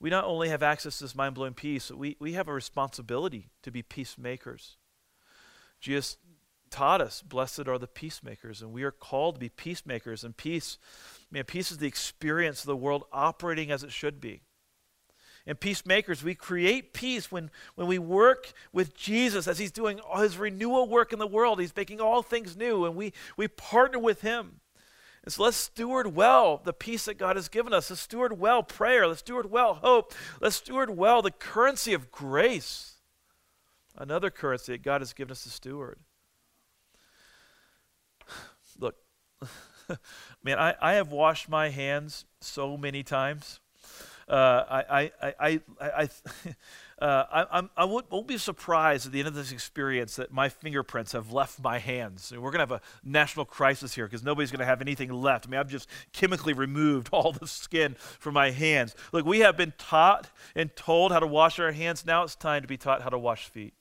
we 0.00 0.10
not 0.10 0.24
only 0.24 0.48
have 0.48 0.62
access 0.62 0.98
to 0.98 1.04
this 1.04 1.14
mind 1.14 1.34
blowing 1.34 1.54
peace, 1.54 1.90
we, 1.90 2.16
we 2.18 2.32
have 2.32 2.48
a 2.48 2.52
responsibility 2.52 3.50
to 3.62 3.70
be 3.70 3.82
peacemakers. 3.82 4.76
Jesus 5.80 6.16
taught 6.70 7.00
us, 7.00 7.22
blessed 7.22 7.68
are 7.68 7.78
the 7.78 7.86
peacemakers, 7.86 8.62
and 8.62 8.72
we 8.72 8.82
are 8.82 8.90
called 8.90 9.36
to 9.36 9.40
be 9.40 9.48
peacemakers. 9.48 10.24
And 10.24 10.36
peace, 10.36 10.78
man, 11.30 11.44
peace 11.44 11.70
is 11.70 11.78
the 11.78 11.86
experience 11.86 12.60
of 12.60 12.66
the 12.66 12.76
world 12.76 13.04
operating 13.12 13.70
as 13.70 13.82
it 13.82 13.92
should 13.92 14.20
be. 14.20 14.42
And 15.46 15.58
peacemakers, 15.58 16.22
we 16.22 16.34
create 16.34 16.92
peace 16.92 17.32
when, 17.32 17.50
when 17.74 17.86
we 17.86 17.98
work 17.98 18.52
with 18.70 18.94
Jesus 18.94 19.48
as 19.48 19.58
he's 19.58 19.72
doing 19.72 19.98
all 20.00 20.20
his 20.20 20.36
renewal 20.36 20.86
work 20.86 21.12
in 21.12 21.18
the 21.18 21.26
world. 21.26 21.58
He's 21.58 21.74
making 21.74 22.02
all 22.02 22.22
things 22.22 22.54
new, 22.54 22.84
and 22.84 22.94
we, 22.94 23.14
we 23.36 23.48
partner 23.48 23.98
with 23.98 24.20
him. 24.20 24.60
And 25.24 25.32
so 25.32 25.44
let's 25.44 25.56
steward 25.56 26.14
well 26.14 26.60
the 26.62 26.74
peace 26.74 27.06
that 27.06 27.18
God 27.18 27.36
has 27.36 27.48
given 27.48 27.72
us. 27.72 27.90
Let's 27.90 28.02
steward 28.02 28.38
well 28.38 28.62
prayer. 28.62 29.06
Let's 29.06 29.20
steward 29.20 29.50
well 29.50 29.74
hope. 29.74 30.12
Let's 30.40 30.56
steward 30.56 30.90
well 30.90 31.22
the 31.22 31.30
currency 31.30 31.94
of 31.94 32.10
grace. 32.10 32.96
Another 33.96 34.30
currency 34.30 34.72
that 34.72 34.82
God 34.82 35.00
has 35.00 35.12
given 35.12 35.32
us 35.32 35.42
to 35.42 35.48
steward. 35.48 35.98
Look, 38.78 38.96
man, 40.42 40.58
I, 40.58 40.74
I 40.80 40.92
have 40.94 41.10
washed 41.10 41.48
my 41.48 41.70
hands 41.70 42.24
so 42.40 42.76
many 42.76 43.02
times. 43.02 43.60
Uh, 44.28 44.64
I, 44.68 45.10
I, 45.22 45.34
I, 45.40 45.60
I, 45.80 46.08
uh, 47.04 47.24
I, 47.32 47.60
I, 47.60 47.68
I 47.78 47.84
won't, 47.86 48.10
won't, 48.10 48.26
be 48.26 48.36
surprised 48.36 49.06
at 49.06 49.12
the 49.12 49.20
end 49.20 49.28
of 49.28 49.34
this 49.34 49.52
experience 49.52 50.16
that 50.16 50.30
my 50.30 50.50
fingerprints 50.50 51.12
have 51.12 51.32
left 51.32 51.62
my 51.62 51.78
hands. 51.78 52.30
We're 52.30 52.50
going 52.50 52.66
to 52.66 52.72
have 52.72 52.72
a 52.72 52.80
national 53.02 53.46
crisis 53.46 53.94
here 53.94 54.06
because 54.06 54.22
nobody's 54.22 54.50
going 54.50 54.58
to 54.58 54.66
have 54.66 54.82
anything 54.82 55.10
left. 55.10 55.46
I 55.46 55.50
mean, 55.50 55.58
I've 55.58 55.70
just 55.70 55.88
chemically 56.12 56.52
removed 56.52 57.08
all 57.12 57.32
the 57.32 57.46
skin 57.46 57.94
from 57.98 58.34
my 58.34 58.50
hands. 58.50 58.94
Look, 59.12 59.24
we 59.24 59.38
have 59.38 59.56
been 59.56 59.72
taught 59.78 60.28
and 60.54 60.76
told 60.76 61.10
how 61.10 61.20
to 61.20 61.26
wash 61.26 61.58
our 61.58 61.72
hands. 61.72 62.04
Now 62.04 62.22
it's 62.22 62.34
time 62.34 62.60
to 62.60 62.68
be 62.68 62.76
taught 62.76 63.00
how 63.00 63.08
to 63.08 63.18
wash 63.18 63.48
feet. 63.48 63.72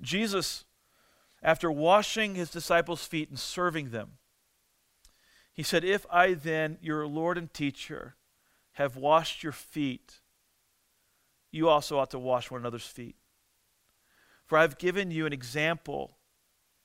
Jesus, 0.00 0.63
after 1.44 1.70
washing 1.70 2.34
his 2.34 2.50
disciples' 2.50 3.04
feet 3.06 3.28
and 3.28 3.38
serving 3.38 3.90
them, 3.90 4.12
he 5.52 5.62
said, 5.62 5.84
If 5.84 6.06
I 6.10 6.32
then, 6.32 6.78
your 6.80 7.06
Lord 7.06 7.36
and 7.36 7.52
teacher, 7.52 8.16
have 8.72 8.96
washed 8.96 9.42
your 9.42 9.52
feet, 9.52 10.20
you 11.52 11.68
also 11.68 11.98
ought 11.98 12.10
to 12.10 12.18
wash 12.18 12.50
one 12.50 12.62
another's 12.62 12.86
feet. 12.86 13.16
For 14.46 14.58
I've 14.58 14.78
given 14.78 15.10
you 15.10 15.26
an 15.26 15.32
example 15.32 16.16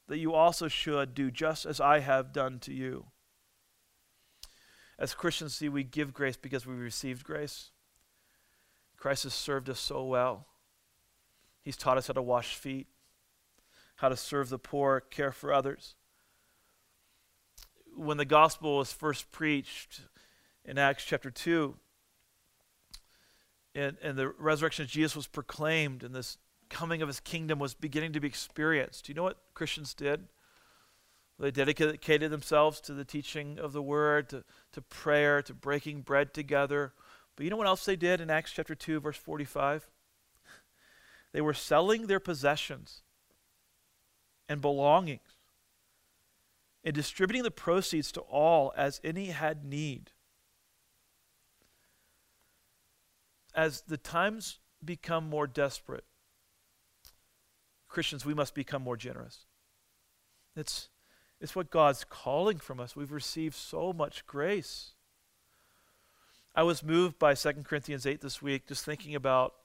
that 0.08 0.20
you 0.20 0.34
also 0.34 0.68
should 0.68 1.16
do 1.16 1.32
just 1.32 1.66
as 1.66 1.80
I 1.80 2.00
have 2.00 2.34
done 2.34 2.60
to 2.60 2.74
you. 2.74 3.06
As 5.00 5.14
Christians, 5.14 5.56
see, 5.56 5.70
we 5.70 5.84
give 5.84 6.14
grace 6.14 6.36
because 6.36 6.68
we 6.68 6.74
received 6.74 7.24
grace. 7.24 7.72
Christ 8.98 9.24
has 9.24 9.34
served 9.34 9.70
us 9.70 9.80
so 9.80 10.04
well. 10.04 10.48
He's 11.62 11.78
taught 11.78 11.98
us 11.98 12.08
how 12.08 12.14
to 12.14 12.22
wash 12.22 12.56
feet, 12.56 12.88
how 14.00 14.10
to 14.10 14.18
serve 14.18 14.50
the 14.50 14.60
poor, 14.60 15.00
care 15.00 15.32
for 15.32 15.54
others. 15.54 15.96
When 17.96 18.18
the 18.18 18.26
gospel 18.26 18.78
was 18.78 18.94
first 18.94 19.32
preached, 19.32 20.02
in 20.70 20.78
Acts 20.78 21.04
chapter 21.04 21.32
2. 21.32 21.76
And, 23.76 23.98
and 24.02 24.18
the 24.18 24.30
resurrection 24.30 24.84
of 24.84 24.90
Jesus 24.90 25.16
was 25.16 25.28
proclaimed, 25.28 26.04
and 26.04 26.14
this 26.14 26.38
coming 26.70 27.02
of 27.02 27.08
his 27.08 27.20
kingdom 27.20 27.58
was 27.58 27.74
beginning 27.74 28.14
to 28.14 28.20
be 28.20 28.28
experienced. 28.28 29.06
Do 29.06 29.12
you 29.12 29.16
know 29.16 29.24
what 29.24 29.40
Christians 29.56 29.96
did? 29.96 30.28
They 31.40 31.52
dedicated 31.52 32.32
themselves 32.32 32.82
to 32.82 32.94
the 32.94 33.06
teaching 33.06 33.58
of 33.58 33.74
the 33.74 33.82
word, 33.82 34.30
to, 34.30 34.44
to 34.74 34.82
prayer, 34.82 35.42
to 35.42 35.54
breaking 35.54 36.02
bread 36.02 36.34
together. 36.34 36.94
But 37.36 37.46
you 37.46 37.50
know 37.50 37.58
what 37.58 37.68
else 37.68 37.86
they 37.86 37.96
did 37.96 38.22
in 38.22 38.30
Acts 38.30 38.52
chapter 38.52 38.76
2, 38.76 39.00
verse 39.00 39.18
45? 39.18 39.90
They 41.32 41.42
were 41.42 41.54
selling 41.54 42.08
their 42.08 42.20
possessions 42.20 43.02
and 44.50 44.60
belongings 44.60 45.38
and 46.84 46.94
distributing 46.94 47.44
the 47.44 47.52
proceeds 47.52 48.12
to 48.12 48.22
all 48.22 48.74
as 48.76 49.00
any 49.04 49.28
had 49.28 49.64
need. 49.64 50.12
as 53.60 53.82
the 53.82 53.98
times 53.98 54.60
become 54.84 55.30
more 55.30 55.48
desperate, 55.48 56.06
Christians, 57.88 58.26
we 58.26 58.34
must 58.34 58.54
become 58.54 58.82
more 58.82 58.96
generous. 58.96 59.46
It's, 60.56 60.90
it's 61.42 61.56
what 61.56 61.70
God's 61.72 62.06
calling 62.06 62.58
from 62.58 62.80
us. 62.80 62.96
We've 62.96 63.12
received 63.12 63.56
so 63.56 63.92
much 63.92 64.26
grace. 64.26 64.92
I 66.56 66.64
was 66.64 66.84
moved 66.84 67.18
by 67.18 67.34
2 67.34 67.52
Corinthians 67.66 68.06
8 68.06 68.22
this 68.22 68.42
week, 68.42 68.68
just 68.68 68.86
thinking 68.86 69.16
about 69.16 69.56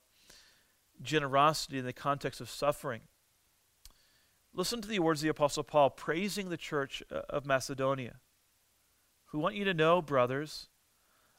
generosity 1.02 1.78
in 1.78 1.84
the 1.84 1.92
context 1.92 2.40
of 2.40 2.50
suffering. 2.50 3.02
Listen 4.56 4.80
to 4.80 4.88
the 4.88 5.00
words 5.00 5.20
of 5.20 5.24
the 5.24 5.30
Apostle 5.30 5.64
Paul 5.64 5.90
praising 5.90 6.48
the 6.48 6.56
church 6.56 7.02
uh, 7.10 7.22
of 7.28 7.44
Macedonia. 7.44 8.20
We 9.32 9.40
want 9.40 9.56
you 9.56 9.64
to 9.64 9.74
know, 9.74 10.00
brothers, 10.00 10.68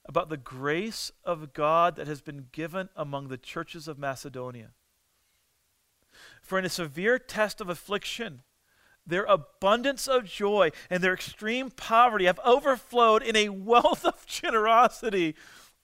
about 0.05 0.27
the 0.27 0.35
grace 0.35 1.13
of 1.23 1.53
God 1.53 1.95
that 1.95 2.07
has 2.07 2.21
been 2.21 2.47
given 2.51 2.89
among 2.93 3.29
the 3.29 3.37
churches 3.37 3.87
of 3.87 3.97
Macedonia. 3.97 4.71
For 6.41 6.59
in 6.59 6.65
a 6.65 6.69
severe 6.69 7.17
test 7.17 7.61
of 7.61 7.69
affliction, 7.69 8.41
their 9.07 9.23
abundance 9.23 10.09
of 10.09 10.25
joy 10.25 10.71
and 10.89 11.01
their 11.01 11.13
extreme 11.13 11.69
poverty 11.69 12.25
have 12.25 12.39
overflowed 12.43 13.23
in 13.23 13.37
a 13.37 13.49
wealth 13.49 14.03
of 14.03 14.25
generosity 14.25 15.35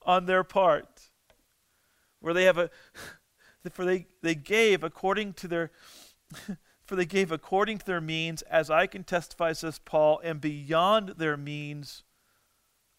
on 0.01 0.25
their 0.25 0.43
part. 0.43 1.09
Where 2.19 2.33
they 2.33 2.43
have 2.43 2.57
a 2.57 2.69
for 3.71 3.85
they, 3.85 4.07
they 4.21 4.35
gave 4.35 4.83
according 4.83 5.33
to 5.33 5.47
their 5.47 5.71
for 6.91 6.97
they 6.97 7.05
gave 7.05 7.31
according 7.31 7.77
to 7.77 7.85
their 7.85 8.01
means, 8.01 8.41
as 8.41 8.69
I 8.69 8.85
can 8.85 9.05
testify, 9.05 9.53
says 9.53 9.79
Paul, 9.79 10.19
and 10.25 10.41
beyond 10.41 11.13
their 11.17 11.37
means 11.37 12.03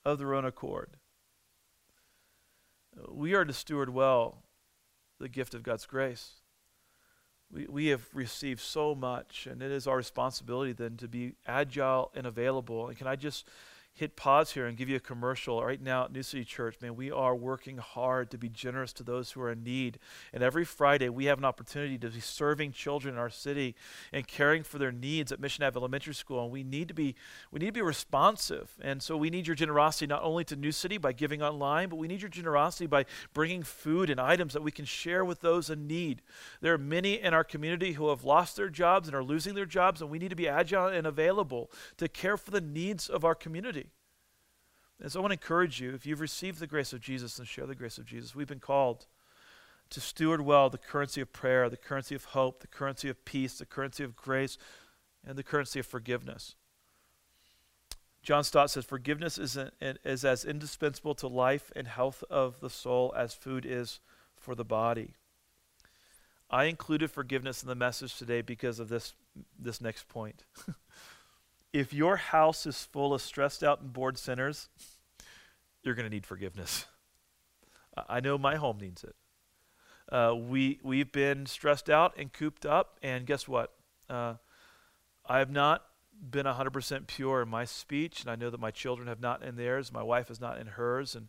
of 0.02 0.18
their 0.18 0.32
own 0.32 0.46
accord 0.46 0.96
we 3.10 3.34
are 3.34 3.44
to 3.44 3.52
steward 3.52 3.90
well 3.90 4.42
the 5.18 5.28
gift 5.28 5.54
of 5.54 5.62
God's 5.62 5.86
grace. 5.86 6.32
We, 7.50 7.66
we 7.66 7.86
have 7.88 8.06
received 8.12 8.60
so 8.60 8.94
much, 8.94 9.46
and 9.50 9.62
it 9.62 9.70
is 9.70 9.86
our 9.86 9.96
responsibility 9.96 10.72
then 10.72 10.96
to 10.98 11.08
be 11.08 11.34
agile 11.46 12.10
and 12.14 12.26
available. 12.26 12.88
And 12.88 12.96
can 12.96 13.06
I 13.06 13.16
just 13.16 13.48
hit 13.94 14.16
pause 14.16 14.52
here 14.52 14.66
and 14.66 14.76
give 14.76 14.88
you 14.88 14.96
a 14.96 15.00
commercial. 15.00 15.62
Right 15.62 15.80
now 15.80 16.04
at 16.04 16.12
New 16.12 16.22
City 16.22 16.44
Church, 16.44 16.76
man, 16.80 16.96
we 16.96 17.10
are 17.10 17.36
working 17.36 17.76
hard 17.76 18.30
to 18.30 18.38
be 18.38 18.48
generous 18.48 18.92
to 18.94 19.02
those 19.02 19.32
who 19.32 19.42
are 19.42 19.50
in 19.50 19.62
need. 19.62 19.98
And 20.32 20.42
every 20.42 20.64
Friday, 20.64 21.10
we 21.10 21.26
have 21.26 21.38
an 21.38 21.44
opportunity 21.44 21.98
to 21.98 22.08
be 22.08 22.20
serving 22.20 22.72
children 22.72 23.14
in 23.14 23.20
our 23.20 23.28
city 23.28 23.74
and 24.12 24.26
caring 24.26 24.62
for 24.62 24.78
their 24.78 24.92
needs 24.92 25.30
at 25.30 25.40
Mission 25.40 25.62
Ave 25.64 25.78
Elementary 25.78 26.14
School. 26.14 26.42
And 26.42 26.52
we 26.52 26.64
need 26.64 26.88
to 26.88 26.94
be 26.94 27.14
we 27.50 27.58
need 27.58 27.66
to 27.66 27.72
be 27.72 27.82
responsive. 27.82 28.70
And 28.80 29.02
so 29.02 29.16
we 29.16 29.28
need 29.28 29.46
your 29.46 29.56
generosity 29.56 30.06
not 30.06 30.22
only 30.22 30.44
to 30.44 30.56
New 30.56 30.72
City 30.72 30.96
by 30.96 31.12
giving 31.12 31.42
online, 31.42 31.90
but 31.90 31.96
we 31.96 32.08
need 32.08 32.22
your 32.22 32.30
generosity 32.30 32.86
by 32.86 33.04
bringing 33.34 33.62
food 33.62 34.08
and 34.08 34.18
items 34.18 34.54
that 34.54 34.62
we 34.62 34.70
can 34.70 34.86
share 34.86 35.24
with 35.24 35.42
those 35.42 35.68
in 35.68 35.86
need. 35.86 36.22
There 36.62 36.72
are 36.72 36.78
many 36.78 37.20
in 37.20 37.34
our 37.34 37.44
community 37.44 37.92
who 37.92 38.08
have 38.08 38.24
lost 38.24 38.56
their 38.56 38.70
jobs 38.70 39.06
and 39.06 39.14
are 39.14 39.24
losing 39.24 39.54
their 39.54 39.66
jobs, 39.66 40.00
and 40.00 40.10
we 40.10 40.18
need 40.18 40.30
to 40.30 40.36
be 40.36 40.48
agile 40.48 40.86
and 40.86 41.06
available 41.06 41.70
to 41.98 42.08
care 42.08 42.38
for 42.38 42.50
the 42.50 42.60
needs 42.60 43.08
of 43.08 43.24
our 43.24 43.34
community. 43.34 43.81
And 45.02 45.10
so 45.10 45.18
I 45.18 45.22
want 45.22 45.32
to 45.32 45.34
encourage 45.34 45.80
you 45.80 45.94
if 45.94 46.06
you've 46.06 46.20
received 46.20 46.60
the 46.60 46.66
grace 46.68 46.92
of 46.92 47.00
Jesus, 47.00 47.38
and 47.38 47.46
share 47.46 47.66
the 47.66 47.74
grace 47.74 47.98
of 47.98 48.06
Jesus. 48.06 48.36
We've 48.36 48.46
been 48.46 48.60
called 48.60 49.06
to 49.90 50.00
steward 50.00 50.42
well 50.42 50.70
the 50.70 50.78
currency 50.78 51.20
of 51.20 51.32
prayer, 51.32 51.68
the 51.68 51.76
currency 51.76 52.14
of 52.14 52.26
hope, 52.26 52.60
the 52.60 52.68
currency 52.68 53.08
of 53.08 53.24
peace, 53.24 53.58
the 53.58 53.66
currency 53.66 54.04
of 54.04 54.14
grace, 54.14 54.56
and 55.26 55.36
the 55.36 55.42
currency 55.42 55.80
of 55.80 55.86
forgiveness. 55.86 56.54
John 58.22 58.44
Stott 58.44 58.70
says 58.70 58.84
forgiveness 58.84 59.38
is, 59.38 59.56
a, 59.56 59.72
is 59.80 60.24
as 60.24 60.44
indispensable 60.44 61.16
to 61.16 61.26
life 61.26 61.72
and 61.74 61.88
health 61.88 62.22
of 62.30 62.60
the 62.60 62.70
soul 62.70 63.12
as 63.16 63.34
food 63.34 63.66
is 63.66 63.98
for 64.36 64.54
the 64.54 64.64
body. 64.64 65.14
I 66.48 66.64
included 66.64 67.10
forgiveness 67.10 67.62
in 67.62 67.68
the 67.68 67.74
message 67.74 68.16
today 68.16 68.40
because 68.40 68.78
of 68.78 68.88
this, 68.88 69.14
this 69.58 69.80
next 69.80 70.08
point. 70.08 70.44
if 71.72 71.92
your 71.92 72.16
house 72.16 72.66
is 72.66 72.84
full 72.84 73.14
of 73.14 73.22
stressed 73.22 73.64
out 73.64 73.80
and 73.80 73.92
bored 73.92 74.18
sinners, 74.18 74.68
you're 75.82 75.94
going 75.94 76.06
to 76.06 76.14
need 76.14 76.26
forgiveness. 76.26 76.86
I 78.08 78.20
know 78.20 78.38
my 78.38 78.56
home 78.56 78.78
needs 78.78 79.04
it. 79.04 79.14
Uh, 80.10 80.34
we 80.34 80.78
we've 80.82 81.12
been 81.12 81.46
stressed 81.46 81.88
out 81.88 82.14
and 82.18 82.32
cooped 82.32 82.66
up, 82.66 82.98
and 83.02 83.26
guess 83.26 83.48
what? 83.48 83.72
Uh, 84.10 84.34
I 85.26 85.38
have 85.38 85.50
not 85.50 85.84
been 86.30 86.46
100% 86.46 87.06
pure 87.06 87.42
in 87.42 87.48
my 87.48 87.64
speech, 87.64 88.20
and 88.20 88.30
I 88.30 88.36
know 88.36 88.50
that 88.50 88.60
my 88.60 88.70
children 88.70 89.08
have 89.08 89.20
not 89.20 89.42
in 89.42 89.56
theirs. 89.56 89.92
My 89.92 90.02
wife 90.02 90.30
is 90.30 90.40
not 90.40 90.58
in 90.58 90.66
hers, 90.66 91.14
and 91.14 91.28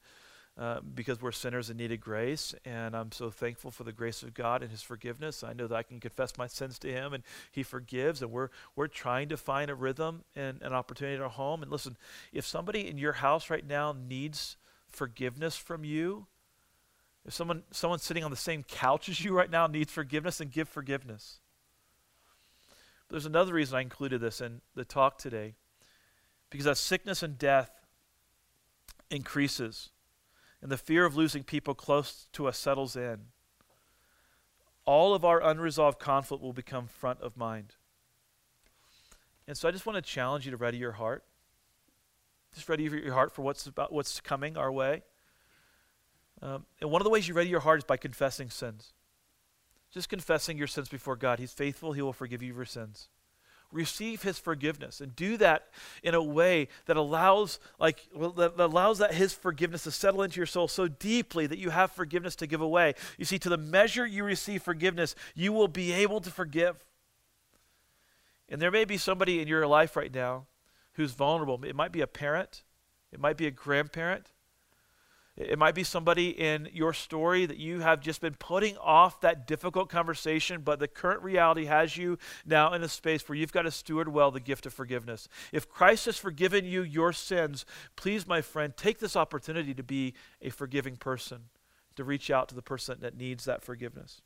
uh, 0.57 0.79
because 0.81 1.21
we're 1.21 1.31
sinners 1.31 1.69
and 1.69 1.79
needed 1.79 1.99
grace. 1.99 2.53
And 2.63 2.95
I'm 2.95 3.11
so 3.11 3.29
thankful 3.29 3.71
for 3.71 3.83
the 3.83 3.91
grace 3.91 4.21
of 4.23 4.33
God 4.33 4.61
and 4.61 4.71
His 4.71 4.81
forgiveness. 4.81 5.43
I 5.43 5.53
know 5.53 5.67
that 5.67 5.75
I 5.75 5.83
can 5.83 5.99
confess 5.99 6.37
my 6.37 6.47
sins 6.47 6.77
to 6.79 6.91
Him 6.91 7.13
and 7.13 7.23
He 7.51 7.63
forgives. 7.63 8.21
And 8.21 8.31
we're, 8.31 8.49
we're 8.75 8.87
trying 8.87 9.29
to 9.29 9.37
find 9.37 9.71
a 9.71 9.75
rhythm 9.75 10.23
and 10.35 10.61
an 10.61 10.73
opportunity 10.73 11.15
in 11.15 11.21
our 11.21 11.29
home. 11.29 11.63
And 11.63 11.71
listen, 11.71 11.97
if 12.31 12.45
somebody 12.45 12.87
in 12.87 12.97
your 12.97 13.13
house 13.13 13.49
right 13.49 13.65
now 13.65 13.95
needs 14.07 14.57
forgiveness 14.87 15.57
from 15.57 15.83
you, 15.83 16.27
If 17.25 17.33
someone, 17.33 17.63
someone 17.71 17.99
sitting 17.99 18.23
on 18.23 18.31
the 18.31 18.37
same 18.37 18.63
couch 18.63 19.07
as 19.07 19.23
you 19.23 19.33
right 19.35 19.49
now 19.49 19.65
needs 19.67 19.91
forgiveness, 19.91 20.37
then 20.37 20.49
give 20.49 20.67
forgiveness. 20.67 21.39
But 23.07 23.13
there's 23.13 23.25
another 23.25 23.53
reason 23.53 23.77
I 23.77 23.81
included 23.81 24.19
this 24.19 24.41
in 24.41 24.61
the 24.75 24.83
talk 24.85 25.17
today. 25.17 25.55
Because 26.49 26.67
as 26.67 26.79
sickness 26.79 27.23
and 27.23 27.37
death 27.37 27.71
increases, 29.09 29.89
and 30.63 30.71
the 30.71 30.77
fear 30.77 31.05
of 31.05 31.17
losing 31.17 31.43
people 31.43 31.75
close 31.75 32.29
to 32.31 32.47
us 32.47 32.57
settles 32.57 32.95
in, 32.95 33.17
all 34.85 35.13
of 35.13 35.25
our 35.25 35.43
unresolved 35.43 35.99
conflict 35.99 36.41
will 36.41 36.53
become 36.53 36.87
front 36.87 37.19
of 37.19 37.35
mind. 37.35 37.75
And 39.45 39.57
so 39.57 39.67
I 39.67 39.71
just 39.71 39.85
want 39.85 39.97
to 39.97 40.01
challenge 40.01 40.45
you 40.45 40.51
to 40.51 40.57
ready 40.57 40.77
your 40.77 40.93
heart. 40.93 41.25
Just 42.55 42.69
ready 42.69 42.83
your 42.83 43.13
heart 43.13 43.33
for 43.33 43.41
what's 43.41 43.67
about 43.67 43.91
what's 43.91 44.21
coming 44.21 44.55
our 44.55 44.71
way. 44.71 45.03
Um, 46.41 46.65
and 46.79 46.89
one 46.89 47.01
of 47.01 47.03
the 47.03 47.09
ways 47.09 47.27
you 47.27 47.33
ready 47.33 47.49
your 47.49 47.59
heart 47.59 47.79
is 47.79 47.83
by 47.83 47.97
confessing 47.97 48.49
sins. 48.49 48.93
Just 49.91 50.07
confessing 50.07 50.57
your 50.57 50.67
sins 50.67 50.87
before 50.87 51.17
God. 51.17 51.39
He's 51.39 51.51
faithful, 51.51 51.91
He 51.91 52.01
will 52.01 52.13
forgive 52.13 52.41
you 52.41 52.55
your 52.55 52.65
sins. 52.65 53.09
Receive 53.73 54.21
His 54.21 54.37
forgiveness 54.37 55.01
and 55.01 55.15
do 55.15 55.35
that 55.37 55.69
in 56.03 56.13
a 56.13 56.21
way 56.21 56.67
that 56.85 56.95
allows, 56.95 57.59
like, 57.79 58.07
that 58.13 58.53
allows 58.57 58.99
that 58.99 59.13
His 59.13 59.33
forgiveness 59.33 59.83
to 59.83 59.91
settle 59.91 60.21
into 60.21 60.37
your 60.37 60.45
soul 60.45 60.67
so 60.67 60.87
deeply 60.87 61.47
that 61.47 61.57
you 61.57 61.71
have 61.71 61.91
forgiveness 61.91 62.35
to 62.37 62.47
give 62.47 62.61
away. 62.61 62.93
You 63.17 63.25
see, 63.25 63.39
to 63.39 63.49
the 63.49 63.57
measure 63.57 64.05
you 64.05 64.23
receive 64.23 64.61
forgiveness, 64.61 65.15
you 65.33 65.51
will 65.51 65.67
be 65.67 65.91
able 65.91 66.21
to 66.21 66.29
forgive. 66.29 66.85
And 68.47 68.61
there 68.61 68.71
may 68.71 68.85
be 68.85 68.97
somebody 68.97 69.41
in 69.41 69.47
your 69.47 69.65
life 69.65 69.95
right 69.95 70.13
now 70.13 70.45
who's 70.93 71.13
vulnerable. 71.13 71.59
It 71.63 71.75
might 71.75 71.91
be 71.91 72.01
a 72.01 72.07
parent, 72.07 72.61
it 73.11 73.19
might 73.19 73.37
be 73.37 73.47
a 73.47 73.51
grandparent, 73.51 74.32
it 75.35 75.57
might 75.57 75.73
be 75.73 75.83
somebody 75.83 76.29
in 76.29 76.69
your 76.73 76.93
story 76.93 77.47
that 77.47 77.57
you 77.57 77.79
have 77.79 78.01
just 78.01 78.21
been 78.21 78.35
putting 78.35 78.77
off 78.77 79.19
that 79.21 79.47
difficult 79.47 79.89
conversation, 79.89 80.61
but 80.61 80.77
the 80.77 80.87
current 80.87 81.23
reality 81.23 81.65
has 81.65 81.97
you 81.97 82.19
now 82.45 82.71
in 82.73 82.83
a 82.83 82.87
space 82.87 83.27
where 83.27 83.35
you've 83.35 83.51
got 83.51 83.63
to 83.63 83.71
steward 83.71 84.07
well 84.07 84.29
the 84.29 84.39
gift 84.39 84.67
of 84.67 84.73
forgiveness. 84.73 85.27
If 85.51 85.67
Christ 85.67 86.05
has 86.05 86.19
forgiven 86.19 86.65
you 86.65 86.83
your 86.83 87.13
sins, 87.13 87.65
please, 87.95 88.27
my 88.27 88.41
friend, 88.41 88.77
take 88.77 88.99
this 88.99 89.15
opportunity 89.15 89.73
to 89.73 89.83
be 89.83 90.13
a 90.39 90.51
forgiving 90.51 90.97
person, 90.97 91.45
to 91.95 92.03
reach 92.03 92.29
out 92.29 92.47
to 92.49 92.55
the 92.55 92.61
person 92.61 92.99
that 93.01 93.17
needs 93.17 93.45
that 93.45 93.63
forgiveness. 93.63 94.21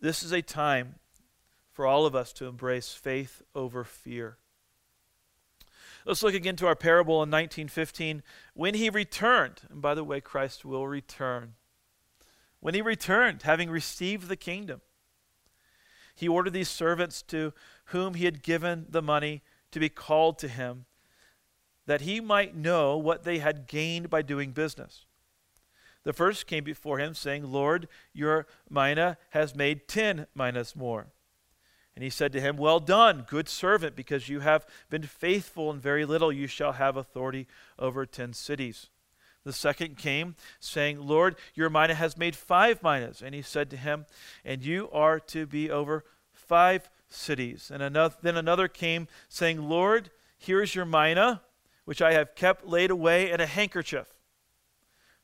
This 0.00 0.22
is 0.22 0.32
a 0.32 0.40
time 0.40 0.94
for 1.74 1.86
all 1.86 2.06
of 2.06 2.14
us 2.14 2.32
to 2.34 2.46
embrace 2.46 2.94
faith 2.94 3.42
over 3.54 3.84
fear. 3.84 4.38
Let's 6.04 6.22
look 6.22 6.34
again 6.34 6.56
to 6.56 6.66
our 6.66 6.76
parable 6.76 7.14
in 7.22 7.30
1915. 7.30 8.22
When 8.52 8.74
he 8.74 8.90
returned, 8.90 9.62
and 9.70 9.80
by 9.80 9.94
the 9.94 10.04
way, 10.04 10.20
Christ 10.20 10.64
will 10.64 10.86
return. 10.86 11.54
When 12.60 12.74
he 12.74 12.82
returned, 12.82 13.42
having 13.42 13.70
received 13.70 14.28
the 14.28 14.36
kingdom, 14.36 14.82
he 16.14 16.28
ordered 16.28 16.52
these 16.52 16.68
servants 16.68 17.22
to 17.22 17.52
whom 17.86 18.14
he 18.14 18.26
had 18.26 18.42
given 18.42 18.86
the 18.88 19.02
money 19.02 19.42
to 19.72 19.80
be 19.80 19.88
called 19.88 20.38
to 20.38 20.48
him, 20.48 20.84
that 21.86 22.02
he 22.02 22.20
might 22.20 22.54
know 22.54 22.96
what 22.96 23.24
they 23.24 23.38
had 23.38 23.66
gained 23.66 24.08
by 24.08 24.22
doing 24.22 24.52
business. 24.52 25.06
The 26.04 26.12
first 26.12 26.46
came 26.46 26.64
before 26.64 26.98
him, 26.98 27.14
saying, 27.14 27.50
Lord, 27.50 27.88
your 28.12 28.46
mina 28.70 29.16
has 29.30 29.54
made 29.54 29.88
ten 29.88 30.26
minas 30.34 30.76
more. 30.76 31.08
And 31.94 32.02
he 32.02 32.10
said 32.10 32.32
to 32.32 32.40
him, 32.40 32.56
Well 32.56 32.80
done, 32.80 33.24
good 33.28 33.48
servant, 33.48 33.94
because 33.94 34.28
you 34.28 34.40
have 34.40 34.66
been 34.90 35.04
faithful 35.04 35.70
in 35.70 35.78
very 35.78 36.04
little, 36.04 36.32
you 36.32 36.46
shall 36.46 36.72
have 36.72 36.96
authority 36.96 37.46
over 37.78 38.04
ten 38.04 38.32
cities. 38.32 38.88
The 39.44 39.52
second 39.52 39.98
came, 39.98 40.36
saying, 40.58 41.06
Lord, 41.06 41.36
your 41.54 41.70
mina 41.70 41.94
has 41.94 42.16
made 42.16 42.34
five 42.34 42.82
minas. 42.82 43.22
And 43.22 43.34
he 43.34 43.42
said 43.42 43.70
to 43.70 43.76
him, 43.76 44.06
And 44.44 44.64
you 44.64 44.88
are 44.90 45.20
to 45.20 45.46
be 45.46 45.70
over 45.70 46.04
five 46.32 46.88
cities. 47.08 47.70
And 47.72 47.82
another, 47.82 48.14
then 48.22 48.36
another 48.36 48.68
came, 48.68 49.06
saying, 49.28 49.68
Lord, 49.68 50.10
here 50.38 50.62
is 50.62 50.74
your 50.74 50.86
mina, 50.86 51.42
which 51.84 52.02
I 52.02 52.12
have 52.14 52.34
kept 52.34 52.66
laid 52.66 52.90
away 52.90 53.30
in 53.30 53.40
a 53.40 53.46
handkerchief. 53.46 54.14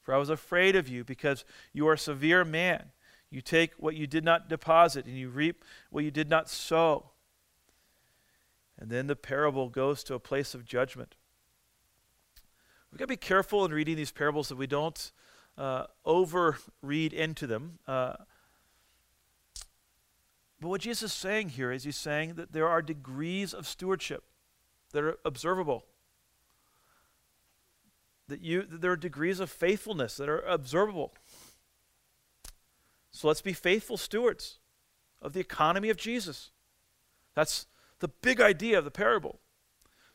For 0.02 0.14
I 0.14 0.18
was 0.18 0.30
afraid 0.30 0.76
of 0.76 0.88
you, 0.88 1.02
because 1.02 1.44
you 1.72 1.88
are 1.88 1.94
a 1.94 1.98
severe 1.98 2.44
man. 2.44 2.92
You 3.30 3.40
take 3.40 3.74
what 3.74 3.94
you 3.94 4.06
did 4.06 4.24
not 4.24 4.48
deposit 4.48 5.06
and 5.06 5.16
you 5.16 5.28
reap 5.28 5.64
what 5.90 6.04
you 6.04 6.10
did 6.10 6.28
not 6.28 6.48
sow. 6.48 7.10
And 8.78 8.90
then 8.90 9.06
the 9.06 9.16
parable 9.16 9.68
goes 9.68 10.02
to 10.04 10.14
a 10.14 10.18
place 10.18 10.54
of 10.54 10.64
judgment. 10.64 11.14
We've 12.90 12.98
got 12.98 13.04
to 13.04 13.08
be 13.08 13.16
careful 13.16 13.64
in 13.64 13.72
reading 13.72 13.96
these 13.96 14.10
parables 14.10 14.48
that 14.48 14.56
we 14.56 14.66
don't 14.66 15.12
uh, 15.56 15.84
over 16.04 16.58
read 16.82 17.12
into 17.12 17.46
them. 17.46 17.78
Uh, 17.86 18.14
but 20.60 20.68
what 20.68 20.80
Jesus 20.80 21.12
is 21.12 21.16
saying 21.16 21.50
here 21.50 21.70
is 21.70 21.84
he's 21.84 21.96
saying 21.96 22.34
that 22.34 22.52
there 22.52 22.68
are 22.68 22.82
degrees 22.82 23.54
of 23.54 23.66
stewardship 23.66 24.24
that 24.92 25.04
are 25.04 25.18
observable. 25.24 25.84
That 28.28 28.40
you 28.40 28.62
that 28.62 28.80
there 28.80 28.92
are 28.92 28.96
degrees 28.96 29.40
of 29.40 29.50
faithfulness 29.50 30.16
that 30.16 30.28
are 30.28 30.40
observable. 30.40 31.14
So 33.12 33.28
let's 33.28 33.42
be 33.42 33.52
faithful 33.52 33.96
stewards 33.96 34.58
of 35.20 35.32
the 35.32 35.40
economy 35.40 35.90
of 35.90 35.96
Jesus. 35.96 36.50
That's 37.34 37.66
the 37.98 38.08
big 38.08 38.40
idea 38.40 38.78
of 38.78 38.84
the 38.84 38.90
parable. 38.90 39.40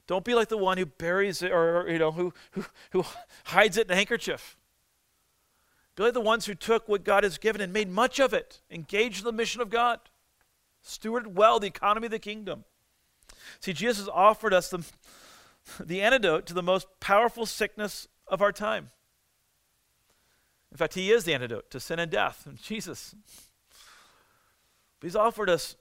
Don't 0.08 0.25
be 0.25 0.36
like 0.36 0.49
the 0.49 0.58
one 0.58 0.77
who 0.77 0.86
buries 0.86 1.41
it 1.41 1.51
or, 1.51 1.88
you 1.89 1.97
know, 1.97 2.12
who, 2.12 2.34
who, 2.51 2.65
who 2.91 3.05
hides 3.45 3.77
it 3.77 3.88
in 3.88 3.91
a 3.91 3.95
handkerchief. 3.95 4.58
Be 5.95 6.03
like 6.03 6.13
the 6.13 6.21
ones 6.21 6.45
who 6.45 6.53
took 6.53 6.88
what 6.88 7.03
God 7.03 7.23
has 7.23 7.38
given 7.38 7.62
and 7.62 7.71
made 7.71 7.89
much 7.89 8.19
of 8.19 8.34
it, 8.34 8.62
engaged 8.69 9.19
in 9.19 9.23
the 9.25 9.31
mission 9.31 9.62
of 9.62 9.69
God, 9.69 9.99
stewarded 10.84 11.27
well 11.27 11.60
the 11.60 11.67
economy 11.67 12.08
of 12.08 12.12
the 12.12 12.19
kingdom. 12.19 12.65
See, 13.60 13.73
Jesus 13.73 13.99
has 13.99 14.10
offered 14.10 14.53
us 14.53 14.69
the, 14.69 14.86
the 15.79 16.01
antidote 16.01 16.45
to 16.47 16.53
the 16.53 16.62
most 16.62 16.88
powerful 16.99 17.45
sickness 17.45 18.08
of 18.27 18.41
our 18.41 18.51
time. 18.51 18.91
In 20.75 20.77
fact, 20.77 20.95
He 20.95 21.09
is 21.09 21.23
the 21.23 21.33
antidote 21.33 21.71
to 21.71 21.79
sin 21.79 21.99
and 21.99 22.11
death, 22.11 22.49
Jesus. 22.61 23.15
But 24.99 25.07
He's 25.07 25.15
offered 25.15 25.49
us. 25.49 25.77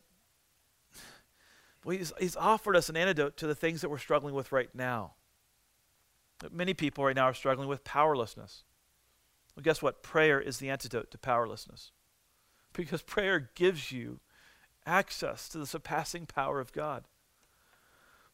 Well, 1.84 1.96
he's, 1.96 2.12
he's 2.20 2.36
offered 2.36 2.76
us 2.76 2.88
an 2.88 2.96
antidote 2.96 3.36
to 3.38 3.48
the 3.48 3.56
things 3.56 3.80
that 3.80 3.90
we're 3.90 3.98
struggling 3.98 4.36
with 4.36 4.52
right 4.52 4.72
now. 4.72 5.14
Many 6.52 6.74
people 6.74 7.04
right 7.04 7.16
now 7.16 7.24
are 7.24 7.34
struggling 7.34 7.68
with 7.68 7.82
powerlessness. 7.82 8.62
Well, 9.56 9.64
guess 9.64 9.82
what? 9.82 10.04
Prayer 10.04 10.40
is 10.40 10.58
the 10.58 10.70
antidote 10.70 11.10
to 11.10 11.18
powerlessness. 11.18 11.90
Because 12.72 13.02
prayer 13.06 13.50
gives 13.56 13.90
you 13.90 14.20
access 14.86 15.48
to 15.48 15.58
the 15.58 15.66
surpassing 15.66 16.24
power 16.24 16.60
of 16.60 16.72
God. 16.72 17.08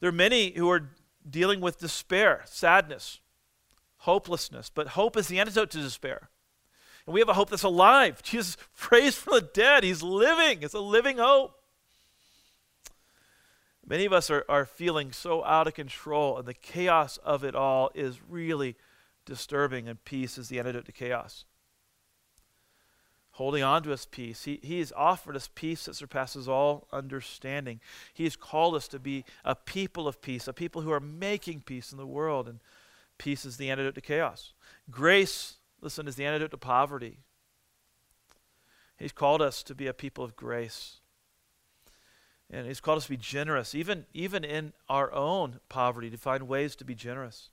There 0.01 0.11
are 0.11 0.13
many 0.13 0.53
who 0.53 0.71
are 0.71 0.91
dealing 1.29 1.63
with 1.63 1.81
despair, 1.81 2.43
sadness, 2.45 3.21
hopelessness, 4.01 4.71
but 4.73 4.89
hope 4.89 5.17
is 5.17 5.29
the 5.29 5.41
antidote 5.41 5.71
to 5.71 5.79
despair. 5.79 6.29
And 7.11 7.15
we 7.17 7.21
have 7.23 7.29
a 7.29 7.35
hope 7.35 7.51
that's 7.51 7.65
alive. 7.65 8.23
Jesus 8.23 8.57
raised 8.89 9.19
from 9.19 9.35
the 9.35 9.41
dead. 9.41 9.83
He's 9.83 10.01
living. 10.01 10.63
It's 10.63 10.75
a 10.75 10.81
living 10.81 11.17
hope. 11.19 11.57
Many 13.85 14.05
of 14.05 14.13
us 14.13 14.31
are, 14.31 14.45
are 14.49 14.65
feeling 14.65 15.11
so 15.11 15.45
out 15.45 15.67
of 15.67 15.75
control, 15.75 16.39
and 16.39 16.47
the 16.47 16.55
chaos 16.55 17.17
of 17.17 17.43
it 17.43 17.57
all 17.57 17.91
is 17.97 18.21
really 18.29 18.77
disturbing, 19.25 19.89
and 19.89 20.05
peace 20.05 20.39
is 20.39 20.51
the 20.51 20.61
antidote 20.61 20.85
to 20.85 20.93
chaos. 20.93 21.47
Holding 23.33 23.65
on 23.65 23.83
to 23.83 23.91
his 23.91 24.07
peace. 24.07 24.45
He, 24.45 24.61
he 24.63 24.79
has 24.79 24.93
offered 24.97 25.35
us 25.35 25.51
peace 25.53 25.87
that 25.87 25.97
surpasses 25.97 26.49
all 26.49 26.87
understanding. 26.93 27.81
He 28.15 28.23
has 28.23 28.37
called 28.37 28.77
us 28.77 28.87
to 28.87 29.01
be 29.01 29.25
a 29.45 29.57
people 29.57 30.07
of 30.07 30.23
peace, 30.23 30.47
a 30.47 30.53
people 30.53 30.83
who 30.83 30.93
are 30.93 31.01
making 31.01 31.63
peace 31.63 31.91
in 31.91 31.99
the 31.99 32.07
world, 32.07 32.49
and 32.49 32.61
peace 33.19 33.45
is 33.45 33.57
the 33.57 33.69
antidote 33.69 33.97
to 33.97 34.01
chaos. 34.01 34.53
Grace 34.93 35.57
listen, 35.81 36.09
is 36.09 36.17
the 36.17 36.25
antidote 36.25 36.51
to 36.53 36.59
poverty. 36.59 37.19
He's 38.97 39.13
called 39.13 39.41
us 39.41 39.63
to 39.63 39.75
be 39.75 39.87
a 39.87 39.95
people 39.95 40.25
of 40.25 40.37
grace. 40.37 41.01
And 42.51 42.67
he's 42.67 42.81
called 42.81 42.99
us 42.99 43.05
to 43.05 43.11
be 43.11 43.17
generous, 43.17 43.75
even, 43.75 44.07
even 44.13 44.45
in 44.45 44.73
our 44.89 45.13
own 45.13 45.61
poverty, 45.69 46.11
to 46.11 46.17
find 46.17 46.49
ways 46.49 46.75
to 46.77 46.85
be 46.85 46.95
generous. 46.95 47.51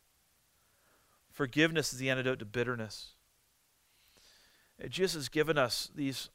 Forgiveness 1.32 1.94
is 1.94 2.00
the 2.00 2.10
antidote 2.10 2.40
to 2.40 2.46
bitterness. 2.46 3.14
And 4.80 4.92
Jesus 4.92 5.16
has 5.16 5.30
given 5.30 5.58
us 5.58 5.90
these, 5.96 6.30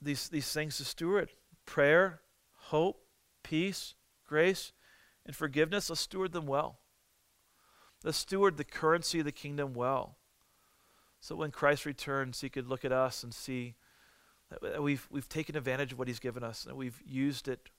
these, 0.00 0.28
these 0.28 0.52
things 0.52 0.76
to 0.78 0.84
steward 0.84 1.30
prayer, 1.66 2.20
hope, 2.54 3.04
peace, 3.42 3.94
grace, 4.26 4.72
and 5.26 5.34
forgiveness. 5.34 5.90
Let's 5.90 6.02
steward 6.02 6.32
them 6.32 6.46
well. 6.46 6.78
Let's 8.04 8.18
steward 8.18 8.56
the 8.56 8.64
currency 8.64 9.20
of 9.20 9.24
the 9.24 9.32
kingdom 9.32 9.74
well. 9.74 10.16
So 11.24 11.34
when 11.34 11.52
Christ 11.52 11.86
returns, 11.86 12.42
he 12.42 12.50
could 12.50 12.68
look 12.68 12.84
at 12.84 12.92
us 12.92 13.22
and 13.22 13.32
see 13.32 13.76
that 14.60 14.82
we've, 14.82 15.08
we've 15.10 15.26
taken 15.26 15.56
advantage 15.56 15.90
of 15.90 15.98
what 15.98 16.06
he's 16.06 16.18
given 16.18 16.44
us 16.44 16.66
and 16.66 16.76
we've 16.76 17.00
used 17.02 17.48
it 17.48 17.70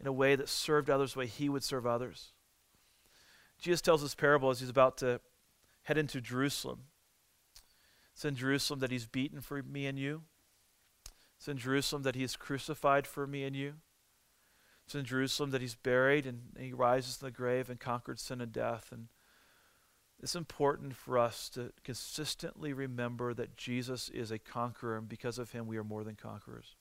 in 0.00 0.08
a 0.08 0.12
way 0.12 0.34
that 0.34 0.48
served 0.48 0.90
others 0.90 1.12
the 1.12 1.20
way 1.20 1.26
he 1.28 1.48
would 1.48 1.62
serve 1.62 1.86
others. 1.86 2.32
Jesus 3.60 3.80
tells 3.80 4.02
this 4.02 4.16
parable 4.16 4.50
as 4.50 4.58
he's 4.58 4.68
about 4.68 4.96
to 4.98 5.20
head 5.84 5.98
into 5.98 6.20
Jerusalem. 6.20 6.80
It's 8.12 8.24
in 8.24 8.34
Jerusalem 8.34 8.80
that 8.80 8.90
he's 8.90 9.06
beaten 9.06 9.40
for 9.40 9.62
me 9.62 9.86
and 9.86 9.96
you. 9.96 10.22
It's 11.38 11.46
in 11.46 11.58
Jerusalem 11.58 12.02
that 12.02 12.16
he 12.16 12.24
is 12.24 12.34
crucified 12.34 13.06
for 13.06 13.24
me 13.24 13.44
and 13.44 13.54
you. 13.54 13.74
It's 14.84 14.96
in 14.96 15.04
Jerusalem 15.04 15.52
that 15.52 15.60
he's 15.60 15.76
buried 15.76 16.26
and 16.26 16.40
he 16.58 16.72
rises 16.72 17.18
from 17.18 17.28
the 17.28 17.32
grave 17.32 17.70
and 17.70 17.78
conquered 17.78 18.18
sin 18.18 18.40
and 18.40 18.50
death. 18.50 18.88
And 18.90 19.06
it's 20.22 20.36
important 20.36 20.94
for 20.94 21.18
us 21.18 21.48
to 21.50 21.72
consistently 21.82 22.72
remember 22.72 23.32
that 23.34 23.56
Jesus 23.56 24.10
is 24.10 24.30
a 24.30 24.38
conqueror, 24.38 24.98
and 24.98 25.08
because 25.08 25.38
of 25.38 25.52
him, 25.52 25.66
we 25.66 25.78
are 25.78 25.84
more 25.84 26.04
than 26.04 26.14
conquerors. 26.14 26.76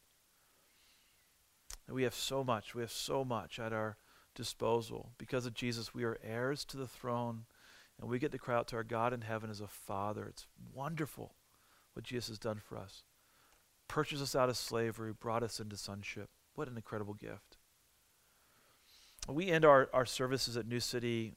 And 1.88 1.96
we 1.96 2.04
have 2.04 2.14
so 2.14 2.44
much, 2.44 2.76
we 2.76 2.82
have 2.82 2.92
so 2.92 3.24
much 3.24 3.58
at 3.58 3.72
our 3.72 3.98
disposal. 4.36 5.12
Because 5.18 5.46
of 5.46 5.54
Jesus, 5.54 5.94
we 5.94 6.04
are 6.04 6.20
heirs 6.24 6.66
to 6.66 6.78
the 6.78 6.88
throne, 6.88 7.46
and 8.00 8.10
we 8.10 8.20
get 8.20 8.32
to 8.34 8.38
cry 8.38 8.56
out 8.56 8.68
to 8.68 8.76
our 8.76 8.84
God 8.84 9.14
in 9.14 9.22
heaven 9.22 9.50
as 9.50 9.62
a 9.62 9.68
Father. 9.68 10.26
It's 10.28 10.46
wonderful 10.74 11.34
what 11.94 12.06
Jesus 12.06 12.28
has 12.28 12.40
done 12.40 12.60
for 12.64 12.78
us. 12.78 13.04
Purchased 13.88 14.22
us 14.22 14.36
out 14.36 14.50
of 14.50 14.58
slavery, 14.58 15.14
brought 15.14 15.44
us 15.44 15.60
into 15.60 15.78
sonship. 15.78 16.30
What 16.56 16.68
an 16.68 16.76
incredible 16.76 17.14
gift. 17.14 17.58
We 19.28 19.48
end 19.48 19.64
our, 19.64 19.90
our 19.94 20.06
services 20.06 20.58
at 20.58 20.68
New 20.68 20.80
City 20.80 21.36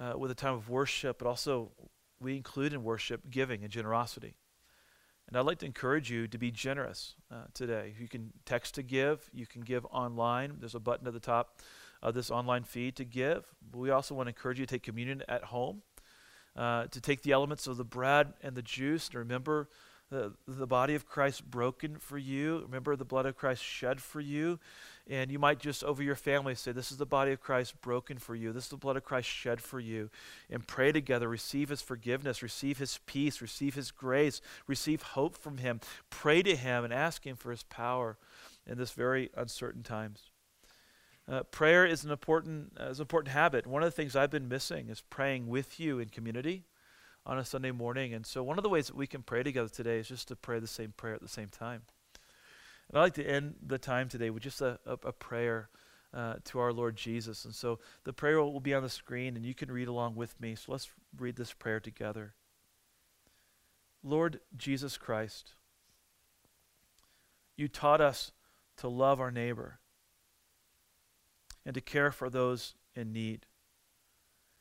uh, 0.00 0.14
with 0.16 0.30
a 0.30 0.34
time 0.34 0.54
of 0.54 0.68
worship, 0.68 1.18
but 1.18 1.26
also 1.26 1.70
we 2.20 2.36
include 2.36 2.72
in 2.72 2.84
worship 2.84 3.30
giving 3.30 3.62
and 3.62 3.70
generosity. 3.70 4.34
And 5.28 5.36
I'd 5.36 5.46
like 5.46 5.58
to 5.58 5.66
encourage 5.66 6.10
you 6.10 6.28
to 6.28 6.38
be 6.38 6.50
generous 6.50 7.14
uh, 7.30 7.44
today. 7.54 7.94
You 7.98 8.08
can 8.08 8.32
text 8.44 8.74
to 8.74 8.82
give, 8.82 9.30
you 9.32 9.46
can 9.46 9.62
give 9.62 9.86
online. 9.86 10.56
There's 10.58 10.74
a 10.74 10.80
button 10.80 11.06
at 11.06 11.14
the 11.14 11.20
top 11.20 11.58
of 12.02 12.14
this 12.14 12.30
online 12.30 12.64
feed 12.64 12.96
to 12.96 13.04
give. 13.04 13.54
But 13.70 13.78
we 13.78 13.90
also 13.90 14.14
want 14.14 14.26
to 14.26 14.30
encourage 14.30 14.58
you 14.58 14.66
to 14.66 14.74
take 14.74 14.82
communion 14.82 15.22
at 15.28 15.44
home, 15.44 15.82
uh, 16.56 16.86
to 16.86 17.00
take 17.00 17.22
the 17.22 17.32
elements 17.32 17.66
of 17.66 17.76
the 17.76 17.84
bread 17.84 18.34
and 18.42 18.54
the 18.54 18.62
juice, 18.62 19.08
and 19.08 19.14
remember 19.14 19.68
the, 20.10 20.34
the 20.46 20.66
body 20.66 20.94
of 20.94 21.06
Christ 21.06 21.50
broken 21.50 21.96
for 21.96 22.18
you. 22.18 22.60
Remember 22.66 22.96
the 22.96 23.04
blood 23.04 23.24
of 23.24 23.36
Christ 23.36 23.62
shed 23.62 24.00
for 24.02 24.20
you. 24.20 24.60
And 25.10 25.32
you 25.32 25.38
might 25.38 25.58
just 25.58 25.82
over 25.82 26.02
your 26.02 26.14
family 26.14 26.54
say, 26.54 26.70
This 26.70 26.92
is 26.92 26.96
the 26.96 27.06
body 27.06 27.32
of 27.32 27.40
Christ 27.40 27.80
broken 27.80 28.18
for 28.18 28.34
you. 28.36 28.52
This 28.52 28.64
is 28.64 28.70
the 28.70 28.76
blood 28.76 28.96
of 28.96 29.02
Christ 29.02 29.28
shed 29.28 29.60
for 29.60 29.80
you. 29.80 30.10
And 30.48 30.66
pray 30.66 30.92
together. 30.92 31.28
Receive 31.28 31.70
his 31.70 31.82
forgiveness. 31.82 32.42
Receive 32.42 32.78
his 32.78 33.00
peace. 33.06 33.42
Receive 33.42 33.74
his 33.74 33.90
grace. 33.90 34.40
Receive 34.66 35.02
hope 35.02 35.36
from 35.36 35.58
him. 35.58 35.80
Pray 36.08 36.42
to 36.42 36.54
him 36.54 36.84
and 36.84 36.92
ask 36.92 37.26
him 37.26 37.36
for 37.36 37.50
his 37.50 37.64
power 37.64 38.16
in 38.66 38.78
this 38.78 38.92
very 38.92 39.30
uncertain 39.36 39.82
times. 39.82 40.30
Uh, 41.28 41.42
prayer 41.44 41.84
is 41.84 42.04
an 42.04 42.10
important, 42.10 42.72
uh, 42.80 42.84
is 42.84 42.98
an 42.98 43.04
important 43.04 43.32
habit. 43.32 43.66
One 43.66 43.82
of 43.82 43.86
the 43.86 43.96
things 43.96 44.14
I've 44.14 44.30
been 44.30 44.48
missing 44.48 44.88
is 44.88 45.00
praying 45.00 45.48
with 45.48 45.78
you 45.78 45.98
in 45.98 46.08
community 46.08 46.64
on 47.24 47.38
a 47.38 47.44
Sunday 47.44 47.70
morning. 47.70 48.12
And 48.12 48.26
so, 48.26 48.42
one 48.42 48.58
of 48.58 48.62
the 48.62 48.68
ways 48.68 48.88
that 48.88 48.96
we 48.96 49.06
can 49.06 49.22
pray 49.22 49.42
together 49.42 49.68
today 49.68 49.98
is 49.98 50.08
just 50.08 50.28
to 50.28 50.36
pray 50.36 50.58
the 50.58 50.66
same 50.66 50.92
prayer 50.96 51.14
at 51.14 51.20
the 51.20 51.28
same 51.28 51.48
time. 51.48 51.82
And 52.92 53.00
I'd 53.00 53.04
like 53.04 53.14
to 53.14 53.24
end 53.24 53.54
the 53.66 53.78
time 53.78 54.08
today 54.08 54.30
with 54.30 54.42
just 54.42 54.60
a, 54.60 54.78
a, 54.86 54.92
a 54.92 55.12
prayer 55.12 55.70
uh, 56.14 56.34
to 56.44 56.58
our 56.58 56.72
Lord 56.72 56.96
Jesus. 56.96 57.44
And 57.44 57.54
so, 57.54 57.78
the 58.04 58.12
prayer 58.12 58.42
will 58.42 58.60
be 58.60 58.74
on 58.74 58.82
the 58.82 58.90
screen, 58.90 59.34
and 59.34 59.46
you 59.46 59.54
can 59.54 59.72
read 59.72 59.88
along 59.88 60.14
with 60.14 60.38
me. 60.40 60.54
So, 60.54 60.72
let's 60.72 60.90
read 61.18 61.36
this 61.36 61.52
prayer 61.52 61.80
together. 61.80 62.34
Lord 64.04 64.40
Jesus 64.56 64.98
Christ, 64.98 65.54
you 67.56 67.68
taught 67.68 68.00
us 68.00 68.32
to 68.78 68.88
love 68.88 69.20
our 69.20 69.30
neighbor 69.30 69.78
and 71.64 71.74
to 71.74 71.80
care 71.80 72.10
for 72.10 72.28
those 72.28 72.74
in 72.94 73.12
need 73.12 73.46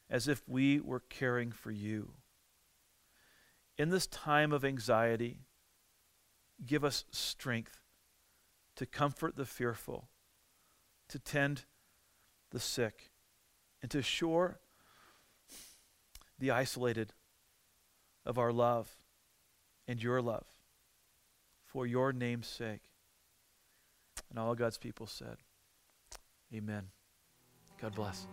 as 0.10 0.28
if 0.28 0.48
we 0.48 0.80
were 0.80 1.00
caring 1.00 1.52
for 1.52 1.72
you 1.72 2.14
in 3.82 3.90
this 3.90 4.06
time 4.06 4.52
of 4.52 4.64
anxiety, 4.64 5.40
give 6.64 6.84
us 6.84 7.06
strength 7.10 7.80
to 8.76 8.86
comfort 8.86 9.36
the 9.36 9.46
fearful, 9.46 10.08
to 11.10 11.20
tend 11.20 11.66
the 12.52 12.60
sick, 12.60 13.12
and 13.82 13.90
to 13.92 14.00
assure 14.00 14.60
the 16.40 16.52
isolated 16.52 17.14
of 18.26 18.38
our 18.38 18.52
love 18.52 18.96
and 19.88 20.02
your 20.02 20.22
love 20.22 20.46
for 21.66 21.86
your 21.88 22.12
name's 22.12 22.48
sake. 22.48 22.82
And 24.30 24.38
all 24.38 24.56
God's 24.56 24.78
people 24.78 25.08
said, 25.08 25.38
Amen. 26.54 26.88
God 27.82 27.96
bless. 27.96 28.28